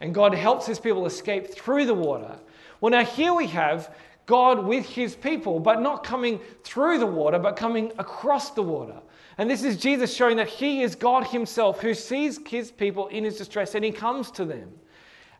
And 0.01 0.13
God 0.13 0.33
helps 0.33 0.65
his 0.65 0.79
people 0.79 1.05
escape 1.05 1.47
through 1.47 1.85
the 1.85 1.93
water. 1.93 2.37
Well, 2.79 2.91
now 2.91 3.03
here 3.03 3.33
we 3.33 3.47
have 3.47 3.93
God 4.25 4.63
with 4.63 4.85
his 4.85 5.15
people, 5.15 5.59
but 5.59 5.81
not 5.81 6.03
coming 6.03 6.39
through 6.63 6.99
the 6.99 7.05
water, 7.05 7.39
but 7.39 7.55
coming 7.55 7.91
across 7.97 8.51
the 8.51 8.61
water. 8.61 8.99
And 9.37 9.49
this 9.49 9.63
is 9.63 9.77
Jesus 9.77 10.13
showing 10.13 10.37
that 10.37 10.47
he 10.47 10.83
is 10.83 10.95
God 10.95 11.25
himself 11.27 11.81
who 11.81 11.93
sees 11.93 12.39
his 12.45 12.71
people 12.71 13.07
in 13.07 13.23
his 13.23 13.37
distress 13.37 13.73
and 13.73 13.83
he 13.83 13.91
comes 13.91 14.29
to 14.31 14.45
them. 14.45 14.71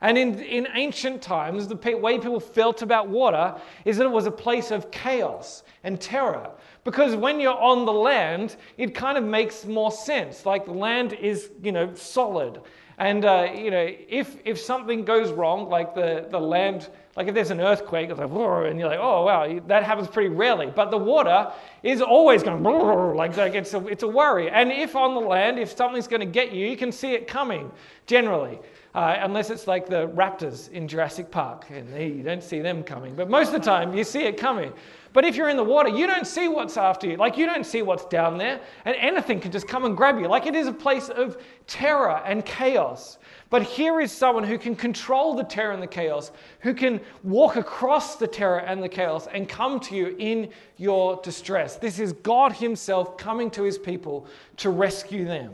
And 0.01 0.17
in, 0.17 0.39
in 0.39 0.67
ancient 0.73 1.21
times, 1.21 1.67
the 1.67 1.75
way 1.97 2.17
people 2.17 2.39
felt 2.39 2.81
about 2.81 3.09
water 3.09 3.55
is 3.83 3.97
that 3.97 4.05
it 4.05 4.11
was 4.11 4.27
a 4.27 4.31
place 4.31 4.71
of 4.71 4.91
chaos 4.91 5.63
and 5.83 5.99
terror. 5.99 6.51
Because 6.85 7.15
when 7.15 7.39
you're 7.39 7.59
on 7.59 7.85
the 7.85 7.93
land, 7.93 8.55
it 8.77 8.95
kind 8.95 9.17
of 9.17 9.23
makes 9.23 9.65
more 9.65 9.91
sense. 9.91 10.45
Like 10.45 10.65
the 10.65 10.71
land 10.71 11.13
is, 11.13 11.51
you 11.61 11.73
know, 11.73 11.93
solid. 11.95 12.61
And, 12.97 13.23
uh, 13.23 13.49
you 13.55 13.71
know, 13.71 13.89
if, 14.09 14.37
if 14.43 14.59
something 14.59 15.05
goes 15.05 15.31
wrong, 15.31 15.69
like 15.69 15.95
the, 15.95 16.27
the 16.29 16.39
land, 16.39 16.89
like 17.15 17.27
if 17.27 17.33
there's 17.33 17.49
an 17.49 17.61
earthquake, 17.61 18.09
it's 18.09 18.19
like, 18.19 18.29
and 18.29 18.79
you're 18.79 18.89
like, 18.89 18.99
oh, 19.01 19.25
wow, 19.25 19.59
that 19.67 19.83
happens 19.83 20.09
pretty 20.09 20.29
rarely. 20.29 20.67
But 20.67 20.91
the 20.91 20.97
water 20.97 21.51
is 21.81 22.01
always 22.01 22.43
going, 22.43 22.61
like, 23.15 23.37
like 23.37 23.55
it's, 23.55 23.73
a, 23.73 23.87
it's 23.87 24.03
a 24.03 24.07
worry. 24.07 24.49
And 24.49 24.71
if 24.71 24.97
on 24.97 25.13
the 25.13 25.21
land, 25.21 25.59
if 25.59 25.75
something's 25.75 26.07
going 26.07 26.21
to 26.21 26.25
get 26.25 26.51
you, 26.51 26.67
you 26.67 26.75
can 26.75 26.91
see 26.91 27.13
it 27.13 27.25
coming, 27.25 27.71
generally. 28.05 28.59
Uh, 28.99 29.17
unless 29.21 29.49
it's 29.49 29.65
like 29.65 29.87
the 29.87 30.09
raptors 30.09 30.69
in 30.71 30.85
Jurassic 30.85 31.31
Park, 31.31 31.67
and 31.69 31.89
you 32.17 32.21
don't 32.21 32.43
see 32.43 32.59
them 32.59 32.83
coming. 32.83 33.15
But 33.15 33.29
most 33.29 33.47
of 33.47 33.53
the 33.53 33.65
time, 33.65 33.95
you 33.95 34.03
see 34.03 34.23
it 34.23 34.35
coming. 34.35 34.73
But 35.13 35.23
if 35.23 35.37
you're 35.37 35.47
in 35.47 35.55
the 35.55 35.63
water, 35.63 35.87
you 35.87 36.05
don't 36.05 36.27
see 36.27 36.49
what's 36.49 36.75
after 36.75 37.07
you. 37.07 37.15
Like 37.15 37.37
you 37.37 37.45
don't 37.45 37.65
see 37.65 37.81
what's 37.81 38.03
down 38.07 38.37
there, 38.37 38.59
and 38.83 38.97
anything 38.97 39.39
can 39.39 39.53
just 39.53 39.69
come 39.69 39.85
and 39.85 39.95
grab 39.95 40.19
you. 40.19 40.27
Like 40.27 40.47
it 40.47 40.53
is 40.53 40.67
a 40.67 40.73
place 40.73 41.07
of 41.07 41.41
terror 41.65 42.21
and 42.25 42.45
chaos. 42.45 43.19
But 43.49 43.63
here 43.63 44.01
is 44.01 44.11
someone 44.11 44.43
who 44.43 44.57
can 44.57 44.75
control 44.75 45.33
the 45.33 45.45
terror 45.45 45.71
and 45.71 45.81
the 45.81 45.87
chaos, 45.87 46.33
who 46.59 46.73
can 46.73 46.99
walk 47.23 47.55
across 47.55 48.17
the 48.17 48.27
terror 48.27 48.59
and 48.59 48.83
the 48.83 48.89
chaos 48.89 49.27
and 49.27 49.47
come 49.47 49.79
to 49.79 49.95
you 49.95 50.13
in 50.19 50.49
your 50.75 51.21
distress. 51.23 51.77
This 51.77 51.99
is 51.99 52.11
God 52.11 52.51
Himself 52.51 53.17
coming 53.17 53.49
to 53.51 53.63
His 53.63 53.77
people 53.77 54.27
to 54.57 54.69
rescue 54.69 55.23
them. 55.23 55.53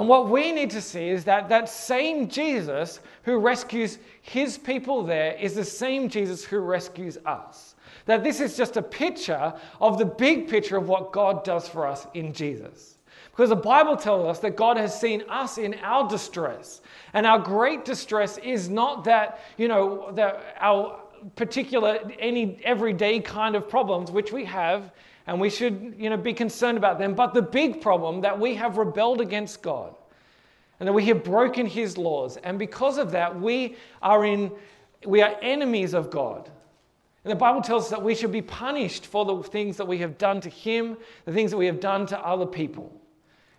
And 0.00 0.08
what 0.08 0.30
we 0.30 0.50
need 0.50 0.70
to 0.70 0.80
see 0.80 1.10
is 1.10 1.24
that 1.24 1.50
that 1.50 1.68
same 1.68 2.26
Jesus 2.26 3.00
who 3.24 3.36
rescues 3.36 3.98
his 4.22 4.56
people 4.56 5.04
there 5.04 5.34
is 5.34 5.54
the 5.54 5.62
same 5.62 6.08
Jesus 6.08 6.42
who 6.42 6.60
rescues 6.60 7.18
us. 7.26 7.74
That 8.06 8.24
this 8.24 8.40
is 8.40 8.56
just 8.56 8.78
a 8.78 8.82
picture 8.82 9.52
of 9.78 9.98
the 9.98 10.06
big 10.06 10.48
picture 10.48 10.78
of 10.78 10.88
what 10.88 11.12
God 11.12 11.44
does 11.44 11.68
for 11.68 11.86
us 11.86 12.06
in 12.14 12.32
Jesus. 12.32 12.96
Because 13.30 13.50
the 13.50 13.56
Bible 13.56 13.94
tells 13.94 14.24
us 14.24 14.38
that 14.38 14.56
God 14.56 14.78
has 14.78 14.98
seen 14.98 15.22
us 15.28 15.58
in 15.58 15.74
our 15.82 16.08
distress. 16.08 16.80
And 17.12 17.26
our 17.26 17.38
great 17.38 17.84
distress 17.84 18.38
is 18.38 18.70
not 18.70 19.04
that, 19.04 19.40
you 19.58 19.68
know, 19.68 20.12
that 20.12 20.56
our 20.60 20.98
particular, 21.36 21.98
any 22.18 22.58
everyday 22.64 23.20
kind 23.20 23.54
of 23.54 23.68
problems, 23.68 24.10
which 24.10 24.32
we 24.32 24.46
have, 24.46 24.92
and 25.30 25.40
we 25.40 25.48
should, 25.48 25.94
you 25.96 26.10
know, 26.10 26.16
be 26.16 26.32
concerned 26.32 26.76
about 26.76 26.98
them, 26.98 27.14
but 27.14 27.34
the 27.34 27.40
big 27.40 27.80
problem 27.80 28.22
that 28.22 28.40
we 28.40 28.56
have 28.56 28.78
rebelled 28.78 29.20
against 29.20 29.62
God 29.62 29.94
and 30.80 30.88
that 30.88 30.92
we 30.92 31.04
have 31.04 31.22
broken 31.22 31.66
his 31.66 31.96
laws. 31.96 32.36
And 32.38 32.58
because 32.58 32.98
of 32.98 33.12
that, 33.12 33.40
we 33.40 33.76
are 34.02 34.24
in, 34.24 34.50
we 35.06 35.22
are 35.22 35.36
enemies 35.40 35.94
of 35.94 36.10
God. 36.10 36.50
And 37.22 37.30
the 37.30 37.36
Bible 37.36 37.62
tells 37.62 37.84
us 37.84 37.90
that 37.90 38.02
we 38.02 38.16
should 38.16 38.32
be 38.32 38.42
punished 38.42 39.06
for 39.06 39.24
the 39.24 39.40
things 39.40 39.76
that 39.76 39.86
we 39.86 39.98
have 39.98 40.18
done 40.18 40.40
to 40.40 40.48
him, 40.48 40.96
the 41.26 41.32
things 41.32 41.52
that 41.52 41.58
we 41.58 41.66
have 41.66 41.78
done 41.78 42.06
to 42.06 42.18
other 42.18 42.46
people. 42.46 42.92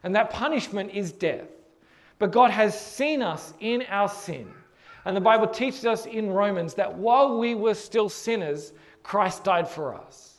And 0.03 0.13
that 0.13 0.29
punishment 0.29 0.91
is 0.93 1.13
death. 1.13 1.47
But 2.19 2.33
God 2.33 2.51
has 2.51 2.77
seen 2.77 3.21
us 3.21 3.53
in 3.61 3.83
our 3.83 4.09
sin. 4.09 4.51
And 5.05 5.15
the 5.15 5.21
Bible 5.21 5.47
teaches 5.47 5.85
us 5.85 6.05
in 6.05 6.31
Romans 6.31 6.73
that 6.73 6.93
while 6.93 7.37
we 7.37 7.55
were 7.55 7.75
still 7.75 8.09
sinners, 8.09 8.73
Christ 9.03 9.45
died 9.45 9.69
for 9.69 9.95
us. 9.95 10.30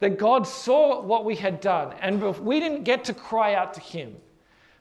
That 0.00 0.18
God 0.18 0.46
saw 0.46 1.02
what 1.02 1.24
we 1.24 1.36
had 1.36 1.60
done, 1.60 1.94
and 2.00 2.22
we 2.40 2.58
didn't 2.58 2.84
get 2.84 3.04
to 3.04 3.14
cry 3.14 3.54
out 3.54 3.74
to 3.74 3.80
Him, 3.80 4.16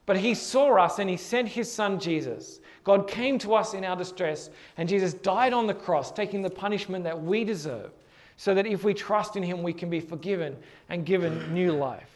but 0.05 0.17
He 0.17 0.33
saw 0.33 0.75
us 0.77 0.99
and 0.99 1.09
He 1.09 1.17
sent 1.17 1.49
His 1.49 1.71
Son 1.71 1.99
Jesus 1.99 2.59
God 2.89 3.07
came 3.07 3.37
to 3.39 3.53
us 3.53 3.75
in 3.75 3.85
our 3.85 3.95
distress, 3.95 4.49
and 4.77 4.89
Jesus 4.89 5.13
died 5.13 5.53
on 5.53 5.67
the 5.67 5.75
cross, 5.75 6.11
taking 6.11 6.41
the 6.41 6.49
punishment 6.49 7.03
that 7.03 7.21
we 7.21 7.43
deserve, 7.43 7.91
so 8.35 8.55
that 8.55 8.65
if 8.65 8.83
we 8.83 8.95
trust 8.95 9.35
in 9.35 9.43
Him, 9.43 9.61
we 9.61 9.73
can 9.73 9.91
be 9.91 9.99
forgiven 9.99 10.55
and 10.89 11.05
given 11.05 11.53
new 11.53 11.71
life. 11.71 12.09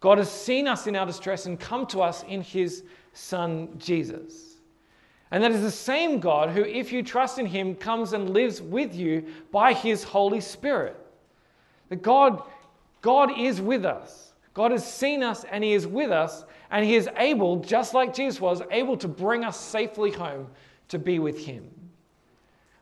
God 0.00 0.18
has 0.18 0.28
seen 0.28 0.66
us 0.66 0.88
in 0.88 0.96
our 0.96 1.06
distress 1.06 1.46
and 1.46 1.60
come 1.60 1.86
to 1.86 2.00
us 2.00 2.24
in 2.24 2.40
His 2.40 2.82
Son, 3.12 3.68
Jesus. 3.78 4.56
And 5.30 5.40
that 5.40 5.52
is 5.52 5.62
the 5.62 5.70
same 5.70 6.18
God 6.18 6.50
who, 6.50 6.62
if 6.62 6.90
you 6.90 7.04
trust 7.04 7.38
in 7.38 7.46
Him, 7.46 7.76
comes 7.76 8.12
and 8.12 8.30
lives 8.30 8.60
with 8.60 8.92
you 8.92 9.24
by 9.52 9.72
His 9.72 10.02
Holy 10.02 10.40
Spirit. 10.40 10.96
That 11.88 12.02
God, 12.02 12.42
God 13.02 13.38
is 13.38 13.60
with 13.60 13.84
us. 13.84 14.32
God 14.54 14.72
has 14.72 14.90
seen 14.90 15.22
us 15.22 15.44
and 15.44 15.62
He 15.62 15.72
is 15.72 15.86
with 15.86 16.10
us 16.10 16.44
and 16.70 16.84
he 16.84 16.96
is 16.96 17.08
able, 17.16 17.56
just 17.56 17.94
like 17.94 18.14
Jesus 18.14 18.40
was, 18.40 18.62
able 18.70 18.96
to 18.98 19.08
bring 19.08 19.44
us 19.44 19.58
safely 19.58 20.10
home 20.10 20.48
to 20.88 20.98
be 20.98 21.18
with 21.18 21.44
him. 21.44 21.68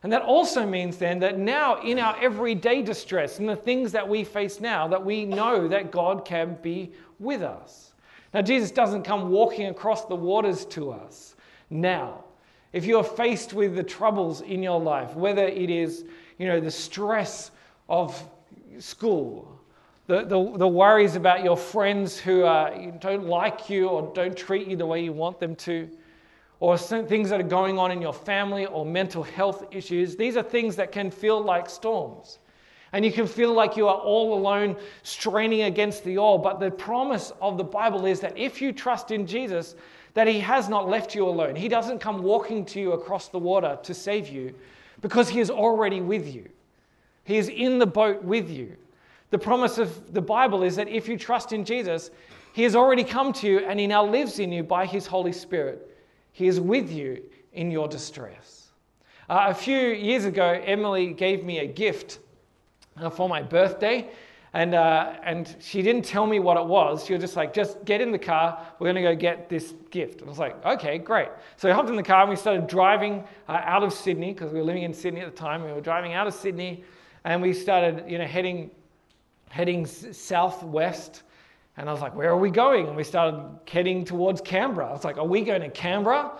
And 0.03 0.13
that 0.13 0.21
also 0.21 0.65
means 0.65 0.97
then 0.97 1.19
that 1.19 1.39
now 1.39 1.81
in 1.81 1.97
our 1.97 2.15
everyday 2.21 2.81
distress 2.81 3.39
and 3.39 3.49
the 3.49 3.55
things 3.55 3.91
that 3.91 4.07
we 4.07 4.23
face 4.23 4.59
now, 4.59 4.87
that 4.87 5.03
we 5.03 5.25
know 5.25 5.67
that 5.67 5.91
God 5.91 6.25
can 6.25 6.57
be 6.61 6.91
with 7.19 7.41
us. 7.41 7.93
Now, 8.33 8.41
Jesus 8.41 8.69
doesn't 8.69 9.03
come 9.03 9.29
walking 9.29 9.67
across 9.67 10.05
the 10.05 10.15
waters 10.15 10.65
to 10.65 10.91
us 10.91 11.35
now. 11.69 12.25
If 12.73 12.85
you 12.85 12.97
are 12.97 13.03
faced 13.03 13.53
with 13.53 13.75
the 13.75 13.83
troubles 13.83 14.41
in 14.41 14.61
your 14.61 14.79
life, 14.79 15.15
whether 15.15 15.45
it 15.45 15.69
is, 15.69 16.03
you 16.37 16.47
know, 16.47 16.59
the 16.59 16.69
stress 16.69 17.51
of 17.87 18.21
school, 18.79 19.59
the, 20.07 20.23
the, 20.23 20.57
the 20.57 20.67
worries 20.67 21.15
about 21.15 21.43
your 21.43 21.57
friends 21.57 22.17
who 22.19 22.43
uh, 22.43 22.91
don't 22.99 23.25
like 23.25 23.69
you 23.69 23.87
or 23.87 24.11
don't 24.13 24.37
treat 24.37 24.67
you 24.67 24.75
the 24.75 24.85
way 24.85 25.03
you 25.03 25.13
want 25.13 25.39
them 25.39 25.55
to, 25.57 25.89
or 26.59 26.77
things 26.77 27.29
that 27.29 27.39
are 27.39 27.43
going 27.43 27.77
on 27.77 27.91
in 27.91 28.01
your 28.01 28.13
family 28.13 28.65
or 28.65 28.85
mental 28.85 29.23
health 29.23 29.65
issues, 29.71 30.15
these 30.15 30.37
are 30.37 30.43
things 30.43 30.75
that 30.75 30.91
can 30.91 31.11
feel 31.11 31.41
like 31.41 31.69
storms. 31.69 32.39
And 32.93 33.03
you 33.03 33.11
can 33.11 33.27
feel 33.27 33.51
like 33.51 33.75
you 33.75 33.87
are 33.87 33.97
all 33.97 34.37
alone, 34.37 34.77
straining 35.03 35.63
against 35.63 36.03
the 36.05 36.17
all. 36.17 36.37
But 36.37 36.59
the 36.59 36.71
promise 36.71 37.33
of 37.41 37.57
the 37.57 37.63
Bible 37.63 38.05
is 38.05 38.21
that 38.21 38.37
if 38.37 38.61
you 38.61 38.71
trust 38.71 39.11
in 39.11 39.27
Jesus, 39.27 39.75
that 40.13 40.27
He 40.27 40.39
has 40.39 40.69
not 40.69 40.87
left 40.87 41.13
you 41.13 41.27
alone. 41.27 41.55
He 41.55 41.67
doesn't 41.67 41.99
come 41.99 42.23
walking 42.23 42.65
to 42.67 42.79
you 42.79 42.93
across 42.93 43.27
the 43.27 43.37
water 43.37 43.77
to 43.83 43.93
save 43.93 44.29
you 44.29 44.55
because 45.01 45.29
He 45.29 45.39
is 45.39 45.51
already 45.51 45.99
with 45.99 46.33
you. 46.33 46.49
He 47.25 47.37
is 47.37 47.49
in 47.49 47.79
the 47.79 47.85
boat 47.85 48.23
with 48.23 48.49
you. 48.49 48.77
The 49.31 49.37
promise 49.37 49.77
of 49.77 50.13
the 50.13 50.21
Bible 50.21 50.63
is 50.63 50.77
that 50.77 50.87
if 50.87 51.09
you 51.09 51.17
trust 51.17 51.51
in 51.51 51.65
Jesus, 51.65 52.11
He 52.53 52.63
has 52.63 52.75
already 52.75 53.03
come 53.03 53.33
to 53.33 53.47
you 53.47 53.59
and 53.59 53.79
He 53.79 53.87
now 53.87 54.05
lives 54.05 54.39
in 54.39 54.51
you 54.51 54.63
by 54.63 54.85
His 54.85 55.05
Holy 55.05 55.33
Spirit. 55.33 55.91
He 56.31 56.47
is 56.47 56.59
with 56.59 56.89
you 56.91 57.21
in 57.51 57.71
your 57.71 57.87
distress. 57.87 58.69
Uh, 59.27 59.47
a 59.49 59.53
few 59.53 59.77
years 59.77 60.25
ago, 60.25 60.61
Emily 60.63 61.13
gave 61.13 61.43
me 61.43 61.59
a 61.59 61.65
gift 61.65 62.19
uh, 62.97 63.09
for 63.09 63.27
my 63.27 63.41
birthday. 63.41 64.07
And, 64.53 64.73
uh, 64.73 65.15
and 65.21 65.53
she 65.59 65.81
didn't 65.81 66.05
tell 66.05 66.25
me 66.25 66.39
what 66.39 66.55
it 66.55 66.65
was. 66.65 67.03
She 67.03 67.11
was 67.11 67.21
just 67.21 67.35
like, 67.35 67.53
just 67.53 67.83
get 67.83 67.99
in 67.99 68.13
the 68.13 68.17
car. 68.17 68.65
We're 68.79 68.85
going 68.93 69.03
to 69.03 69.13
go 69.13 69.13
get 69.13 69.49
this 69.49 69.73
gift. 69.89 70.21
And 70.21 70.29
I 70.29 70.29
was 70.29 70.39
like, 70.39 70.65
okay, 70.65 70.97
great. 70.97 71.27
So 71.57 71.67
we 71.67 71.73
hopped 71.73 71.89
in 71.89 71.97
the 71.97 72.03
car 72.03 72.21
and 72.21 72.29
we 72.29 72.37
started 72.37 72.65
driving 72.65 73.25
uh, 73.49 73.59
out 73.65 73.83
of 73.83 73.91
Sydney 73.91 74.31
because 74.31 74.53
we 74.53 74.59
were 74.59 74.65
living 74.65 74.83
in 74.83 74.93
Sydney 74.93 75.19
at 75.19 75.29
the 75.29 75.35
time. 75.35 75.65
We 75.65 75.73
were 75.73 75.81
driving 75.81 76.13
out 76.13 76.25
of 76.25 76.33
Sydney 76.33 76.85
and 77.25 77.41
we 77.41 77.53
started, 77.53 78.05
you 78.07 78.17
know, 78.17 78.25
heading 78.25 78.71
heading 79.49 79.85
southwest. 79.85 81.23
And 81.77 81.89
I 81.89 81.91
was 81.91 82.01
like, 82.01 82.15
where 82.15 82.29
are 82.29 82.37
we 82.37 82.49
going? 82.49 82.87
And 82.87 82.95
we 82.95 83.03
started 83.03 83.41
heading 83.67 84.05
towards 84.05 84.41
Canberra. 84.41 84.89
I 84.89 84.91
was 84.91 85.03
like, 85.03 85.17
are 85.17 85.25
we 85.25 85.41
going 85.41 85.61
to 85.61 85.69
Canberra? 85.69 86.31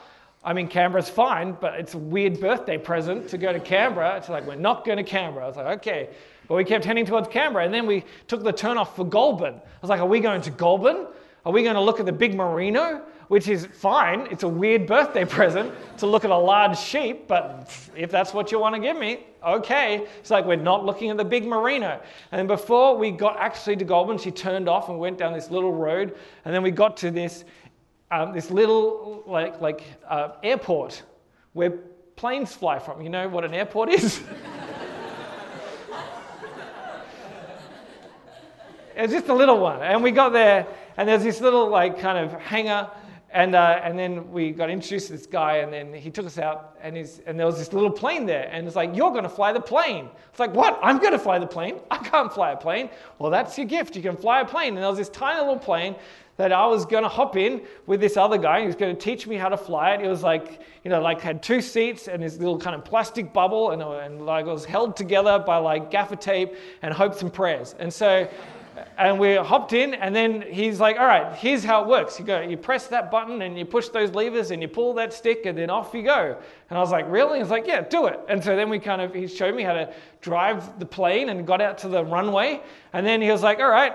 I 0.44 0.54
mean, 0.54 0.68
Canberra's 0.68 1.10
fine, 1.10 1.58
but 1.60 1.75
it's 1.75 1.94
a 1.94 1.98
weird 1.98 2.39
birthday 2.39 2.77
present 2.77 3.30
to 3.30 3.38
go 3.38 3.51
to 3.51 3.60
Canberra. 3.60 4.18
It's 4.18 4.30
like, 4.30 4.46
we're 4.46 4.56
not 4.56 4.86
going 4.86 4.98
to 4.98 5.04
Canberra. 5.04 5.46
I 5.46 5.48
was 5.48 5.58
like, 5.58 5.77
okay. 5.80 6.10
But 6.48 6.56
we 6.56 6.63
kept 6.63 6.86
heading 6.86 7.06
towards 7.06 7.27
Canberra. 7.30 7.65
And 7.65 7.74
then 7.74 7.88
we 7.88 8.04
took 8.27 8.44
the 8.44 8.54
turn 8.54 8.77
off 8.77 8.96
for 8.96 9.06
Goulburn. 9.06 9.56
I 9.56 9.82
was 9.82 9.89
like, 9.89 10.01
are 10.01 10.06
we 10.06 10.20
going 10.20 10.42
to 10.42 10.51
Goulburn? 10.51 11.08
Are 11.46 11.51
we 11.51 11.63
going 11.63 11.75
to 11.75 11.82
look 11.82 12.00
at 12.00 12.06
the 12.06 12.13
big 12.13 12.36
merino? 12.36 13.01
Which 13.27 13.48
is 13.48 13.65
fine. 13.65 14.27
It's 14.29 14.44
a 14.44 14.48
weird 14.48 14.86
birthday 14.86 15.25
present 15.38 15.74
to 15.98 16.05
look 16.05 16.25
at 16.25 16.32
a 16.32 16.38
large 16.38 16.77
sheep, 16.77 17.27
but 17.27 17.72
if 17.96 18.12
that's 18.12 18.34
what 18.34 18.51
you 18.51 18.60
want 18.60 18.75
to 18.75 18.82
give 18.82 18.98
me, 18.98 19.25
okay. 19.46 20.05
It's 20.20 20.29
like 20.32 20.46
we're 20.46 20.55
not 20.58 20.86
looking 20.86 21.10
at 21.10 21.17
the 21.17 21.25
big 21.25 21.46
merino. 21.46 22.01
And 22.32 22.48
before 22.48 22.98
we 22.98 23.12
got 23.12 23.38
actually 23.39 23.75
to 23.77 23.86
Goulburn, 23.86 24.17
she 24.17 24.32
turned 24.32 24.70
off 24.70 24.89
and 24.89 25.00
went 25.00 25.17
down 25.17 25.34
this 25.34 25.50
little 25.50 25.74
road. 25.74 26.15
And 26.46 26.53
then 26.53 26.62
we 26.63 26.72
got 26.72 26.98
to 26.98 27.12
this, 27.12 27.46
um, 28.12 28.34
this 28.34 28.51
little 28.51 29.24
like, 29.25 29.60
like 29.62 29.84
uh, 30.08 30.34
airport 30.44 31.03
where 31.53 31.72
planes 32.15 32.53
fly 32.53 32.79
from. 32.79 33.01
You 33.01 33.10
know 33.10 33.27
what 33.27 33.44
an 33.44 33.53
airport 33.53 33.89
is? 33.89 34.22
it's 38.96 39.13
just 39.13 39.28
a 39.28 39.34
little 39.34 39.60
one. 39.60 39.82
And 39.82 40.04
we 40.04 40.12
got 40.12 40.34
there 40.34 40.67
and 40.97 41.08
there's 41.08 41.23
this 41.23 41.41
little 41.41 41.67
like 41.69 41.99
kind 41.99 42.17
of 42.17 42.39
hangar 42.41 42.89
and, 43.36 43.54
uh, 43.54 43.82
and 43.84 44.00
then 44.00 44.32
we 44.32 44.52
got 44.52 44.69
introduced 44.69 45.08
to 45.08 45.13
this 45.13 45.26
guy, 45.26 45.58
and 45.58 45.71
then 45.71 45.93
he 45.93 46.10
took 46.10 46.26
us 46.26 46.38
out, 46.38 46.78
and, 46.82 46.95
he's, 46.95 47.19
and 47.28 47.38
there 47.38 47.45
was 47.45 47.58
this 47.58 47.74
little 47.74 47.91
plane 47.91 48.26
there. 48.26 48.48
And 48.50 48.65
it's 48.65 48.78
like, 48.78 48.95
You're 48.95 49.12
going 49.12 49.24
to 49.24 49.30
fly 49.30 49.52
the 49.52 49.60
plane. 49.60 50.08
It's 50.30 50.39
like, 50.39 50.54
What? 50.54 50.80
I'm 50.82 51.00
going 51.00 51.12
to 51.12 51.19
fly 51.19 51.38
the 51.38 51.45
plane? 51.45 51.82
I 51.91 51.98
can't 51.98 52.32
fly 52.34 52.52
a 52.52 52.56
plane. 52.56 52.89
Well, 53.19 53.30
that's 53.30 53.58
your 53.58 53.67
gift. 53.67 53.98
You 53.98 54.02
can 54.02 54.15
fly 54.15 54.39
a 54.39 54.45
plane. 54.45 54.69
And 54.69 54.78
there 54.78 54.88
was 54.88 54.98
this 54.98 55.10
tiny 55.10 55.41
little 55.41 55.60
plane 55.60 55.98
that 56.38 56.54
I 56.54 56.65
was 56.65 56.86
going 56.86 57.04
to 57.04 57.10
hop 57.10 57.36
in 57.36 57.62
with 57.88 58.00
this 58.00 58.15
other 58.15 58.38
guy. 58.38 58.62
He 58.62 58.67
was 58.67 58.76
going 58.76 58.95
to 58.95 59.02
teach 59.02 59.28
me 59.28 59.36
how 59.36 59.50
to 59.50 59.58
fly 59.58 59.95
it. 59.95 60.02
It 60.02 60.08
was 60.08 60.24
like, 60.24 60.62
you 60.86 60.89
know, 60.89 61.02
like 61.02 61.19
had 61.19 61.43
two 61.43 61.62
seats 61.62 62.08
and 62.08 62.24
this 62.24 62.38
little 62.38 62.58
kind 62.58 62.76
of 62.76 62.86
plastic 62.86 63.34
bubble, 63.34 63.71
and, 63.71 63.82
and 63.82 64.26
like 64.26 64.45
it 64.45 64.52
was 64.52 64.63
held 64.63 64.95
together 64.95 65.39
by 65.39 65.58
like 65.58 65.91
gaffer 65.91 66.15
tape 66.15 66.56
and 66.82 66.93
hopes 66.93 67.21
and 67.21 67.34
prayers. 67.34 67.76
And 67.80 67.93
so 67.93 68.30
and 68.97 69.19
we 69.19 69.36
hopped 69.36 69.73
in, 69.73 69.93
and 69.93 70.15
then 70.15 70.43
he's 70.49 70.79
like, 70.79 70.97
All 70.97 71.05
right, 71.05 71.36
here's 71.36 71.63
how 71.63 71.84
it 71.84 71.88
works. 71.88 72.19
You 72.19 72.25
go, 72.25 72.41
you 72.41 72.58
press 72.58 72.88
that 72.88 73.12
button, 73.12 73.41
and 73.41 73.58
you 73.58 73.65
push 73.65 73.89
those 73.89 74.12
levers, 74.12 74.51
and 74.51 74.62
you 74.62 74.67
pull 74.67 74.93
that 74.95 75.13
stick, 75.13 75.45
and 75.45 75.58
then 75.58 75.69
off 75.69 75.93
you 75.93 76.03
go. 76.03 76.38
And 76.69 76.77
I 76.77 76.81
was 76.81 76.91
like, 76.91 77.10
Really? 77.10 77.39
He's 77.39 77.49
like, 77.49 77.67
Yeah, 77.67 77.81
do 77.81 78.08
it. 78.08 78.19
And 78.29 78.43
so 78.43 78.55
then 78.55 78.69
we 78.69 78.79
kind 78.79 79.01
of, 79.01 79.13
he 79.13 79.27
showed 79.27 79.55
me 79.55 79.63
how 79.63 79.73
to 79.73 79.93
drive 80.21 80.79
the 80.79 80.86
plane 80.86 81.29
and 81.29 81.45
got 81.45 81.62
out 81.62 81.77
to 81.79 81.88
the 81.88 82.03
runway. 82.03 82.62
And 82.93 83.05
then 83.05 83.21
he 83.21 83.31
was 83.31 83.43
like, 83.43 83.60
All 83.60 83.69
right, 83.69 83.93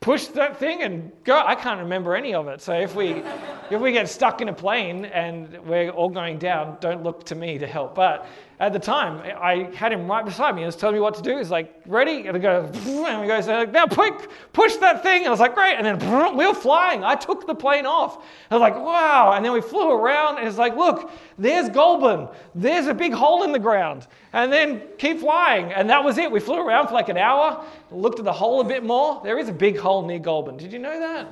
push 0.00 0.26
that 0.28 0.56
thing 0.56 0.82
and 0.82 1.10
go. 1.24 1.42
I 1.44 1.54
can't 1.54 1.80
remember 1.80 2.14
any 2.14 2.32
of 2.32 2.48
it. 2.48 2.60
So 2.60 2.72
if 2.74 2.94
we, 2.94 3.22
if 3.70 3.80
we 3.80 3.92
get 3.92 4.08
stuck 4.08 4.40
in 4.40 4.48
a 4.48 4.52
plane 4.52 5.06
and 5.06 5.58
we're 5.66 5.90
all 5.90 6.10
going 6.10 6.38
down, 6.38 6.76
don't 6.80 7.02
look 7.02 7.24
to 7.24 7.34
me 7.34 7.58
to 7.58 7.66
help. 7.66 7.94
But 7.94 8.26
at 8.58 8.72
the 8.72 8.78
time, 8.78 9.20
I 9.38 9.70
had 9.74 9.92
him 9.92 10.10
right 10.10 10.24
beside 10.24 10.54
me. 10.54 10.62
He 10.62 10.66
was 10.66 10.76
telling 10.76 10.94
me 10.94 11.00
what 11.00 11.14
to 11.16 11.22
do. 11.22 11.36
He's 11.36 11.50
like, 11.50 11.74
ready? 11.84 12.26
And 12.26 12.36
I 12.36 12.40
go, 12.40 12.64
and 12.64 13.22
he 13.22 13.28
goes, 13.28 13.46
now 13.46 13.86
quick, 13.86 14.30
push 14.54 14.76
that 14.76 15.02
thing. 15.02 15.18
And 15.18 15.26
I 15.26 15.30
was 15.30 15.40
like, 15.40 15.54
great. 15.54 15.74
And 15.74 15.84
then 15.84 16.36
we 16.36 16.46
were 16.46 16.54
flying. 16.54 17.04
I 17.04 17.16
took 17.16 17.46
the 17.46 17.54
plane 17.54 17.84
off. 17.84 18.24
I 18.50 18.54
was 18.54 18.62
like, 18.62 18.74
wow. 18.74 19.32
And 19.34 19.44
then 19.44 19.52
we 19.52 19.60
flew 19.60 19.92
around 19.92 20.38
and 20.38 20.48
it's 20.48 20.56
like, 20.56 20.74
look, 20.74 21.10
there's 21.36 21.68
Goulburn. 21.68 22.28
There's 22.54 22.86
a 22.86 22.94
big 22.94 23.12
hole 23.12 23.42
in 23.42 23.52
the 23.52 23.58
ground. 23.58 24.06
And 24.32 24.50
then 24.50 24.82
keep 24.96 25.20
flying. 25.20 25.72
And 25.72 25.90
that 25.90 26.02
was 26.02 26.16
it. 26.16 26.30
We 26.30 26.40
flew 26.40 26.66
around 26.66 26.88
for 26.88 26.94
like 26.94 27.10
an 27.10 27.18
hour, 27.18 27.62
looked 27.90 28.18
at 28.18 28.24
the 28.24 28.32
hole 28.32 28.62
a 28.62 28.64
bit 28.64 28.82
more. 28.82 29.20
There 29.22 29.38
is 29.38 29.50
a 29.50 29.52
big 29.52 29.76
hole 29.76 30.06
near 30.06 30.18
Goulburn. 30.18 30.56
Did 30.56 30.72
you 30.72 30.78
know 30.78 30.98
that? 30.98 31.28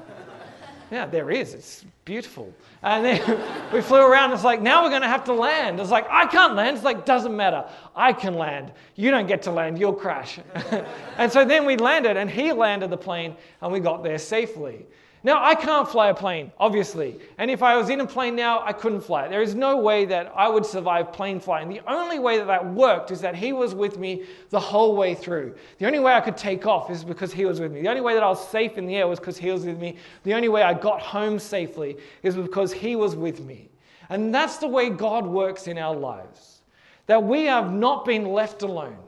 Yeah, 0.90 1.06
there 1.06 1.30
is. 1.30 1.54
It's 1.54 1.84
beautiful. 2.04 2.52
And 2.82 3.04
then 3.04 3.40
we 3.72 3.80
flew 3.80 4.00
around. 4.00 4.32
It's 4.32 4.44
like, 4.44 4.60
now 4.60 4.82
we're 4.82 4.90
going 4.90 5.02
to 5.02 5.08
have 5.08 5.24
to 5.24 5.32
land. 5.32 5.80
It's 5.80 5.90
like, 5.90 6.06
I 6.10 6.26
can't 6.26 6.54
land. 6.54 6.76
It's 6.76 6.84
like, 6.84 7.04
doesn't 7.04 7.34
matter. 7.34 7.64
I 7.96 8.12
can 8.12 8.34
land. 8.34 8.72
You 8.94 9.10
don't 9.10 9.26
get 9.26 9.42
to 9.42 9.50
land. 9.50 9.78
You'll 9.78 9.94
crash. 9.94 10.38
and 11.18 11.32
so 11.32 11.44
then 11.44 11.64
we 11.64 11.76
landed, 11.76 12.16
and 12.16 12.30
he 12.30 12.52
landed 12.52 12.90
the 12.90 12.96
plane, 12.96 13.36
and 13.62 13.72
we 13.72 13.80
got 13.80 14.02
there 14.02 14.18
safely. 14.18 14.86
Now, 15.24 15.42
I 15.42 15.54
can't 15.54 15.88
fly 15.88 16.10
a 16.10 16.14
plane, 16.14 16.52
obviously. 16.58 17.18
And 17.38 17.50
if 17.50 17.62
I 17.62 17.78
was 17.78 17.88
in 17.88 18.00
a 18.00 18.06
plane 18.06 18.36
now, 18.36 18.62
I 18.62 18.74
couldn't 18.74 19.00
fly 19.00 19.24
it. 19.24 19.30
There 19.30 19.40
is 19.40 19.54
no 19.54 19.78
way 19.78 20.04
that 20.04 20.30
I 20.36 20.50
would 20.50 20.66
survive 20.66 21.14
plane 21.14 21.40
flying. 21.40 21.70
The 21.70 21.80
only 21.90 22.18
way 22.18 22.36
that 22.36 22.46
that 22.46 22.74
worked 22.74 23.10
is 23.10 23.22
that 23.22 23.34
he 23.34 23.54
was 23.54 23.74
with 23.74 23.98
me 23.98 24.24
the 24.50 24.60
whole 24.60 24.94
way 24.94 25.14
through. 25.14 25.54
The 25.78 25.86
only 25.86 25.98
way 25.98 26.12
I 26.12 26.20
could 26.20 26.36
take 26.36 26.66
off 26.66 26.90
is 26.90 27.04
because 27.04 27.32
he 27.32 27.46
was 27.46 27.58
with 27.58 27.72
me. 27.72 27.80
The 27.80 27.88
only 27.88 28.02
way 28.02 28.12
that 28.12 28.22
I 28.22 28.28
was 28.28 28.46
safe 28.48 28.76
in 28.76 28.84
the 28.86 28.96
air 28.96 29.08
was 29.08 29.18
because 29.18 29.38
he 29.38 29.50
was 29.50 29.64
with 29.64 29.80
me. 29.80 29.96
The 30.24 30.34
only 30.34 30.50
way 30.50 30.62
I 30.62 30.74
got 30.74 31.00
home 31.00 31.38
safely 31.38 31.96
is 32.22 32.36
because 32.36 32.70
he 32.70 32.94
was 32.94 33.16
with 33.16 33.40
me. 33.40 33.70
And 34.10 34.34
that's 34.34 34.58
the 34.58 34.68
way 34.68 34.90
God 34.90 35.26
works 35.26 35.68
in 35.68 35.78
our 35.78 35.96
lives. 35.96 36.60
That 37.06 37.22
we 37.22 37.44
have 37.44 37.72
not 37.72 38.04
been 38.04 38.26
left 38.26 38.60
alone. 38.60 38.98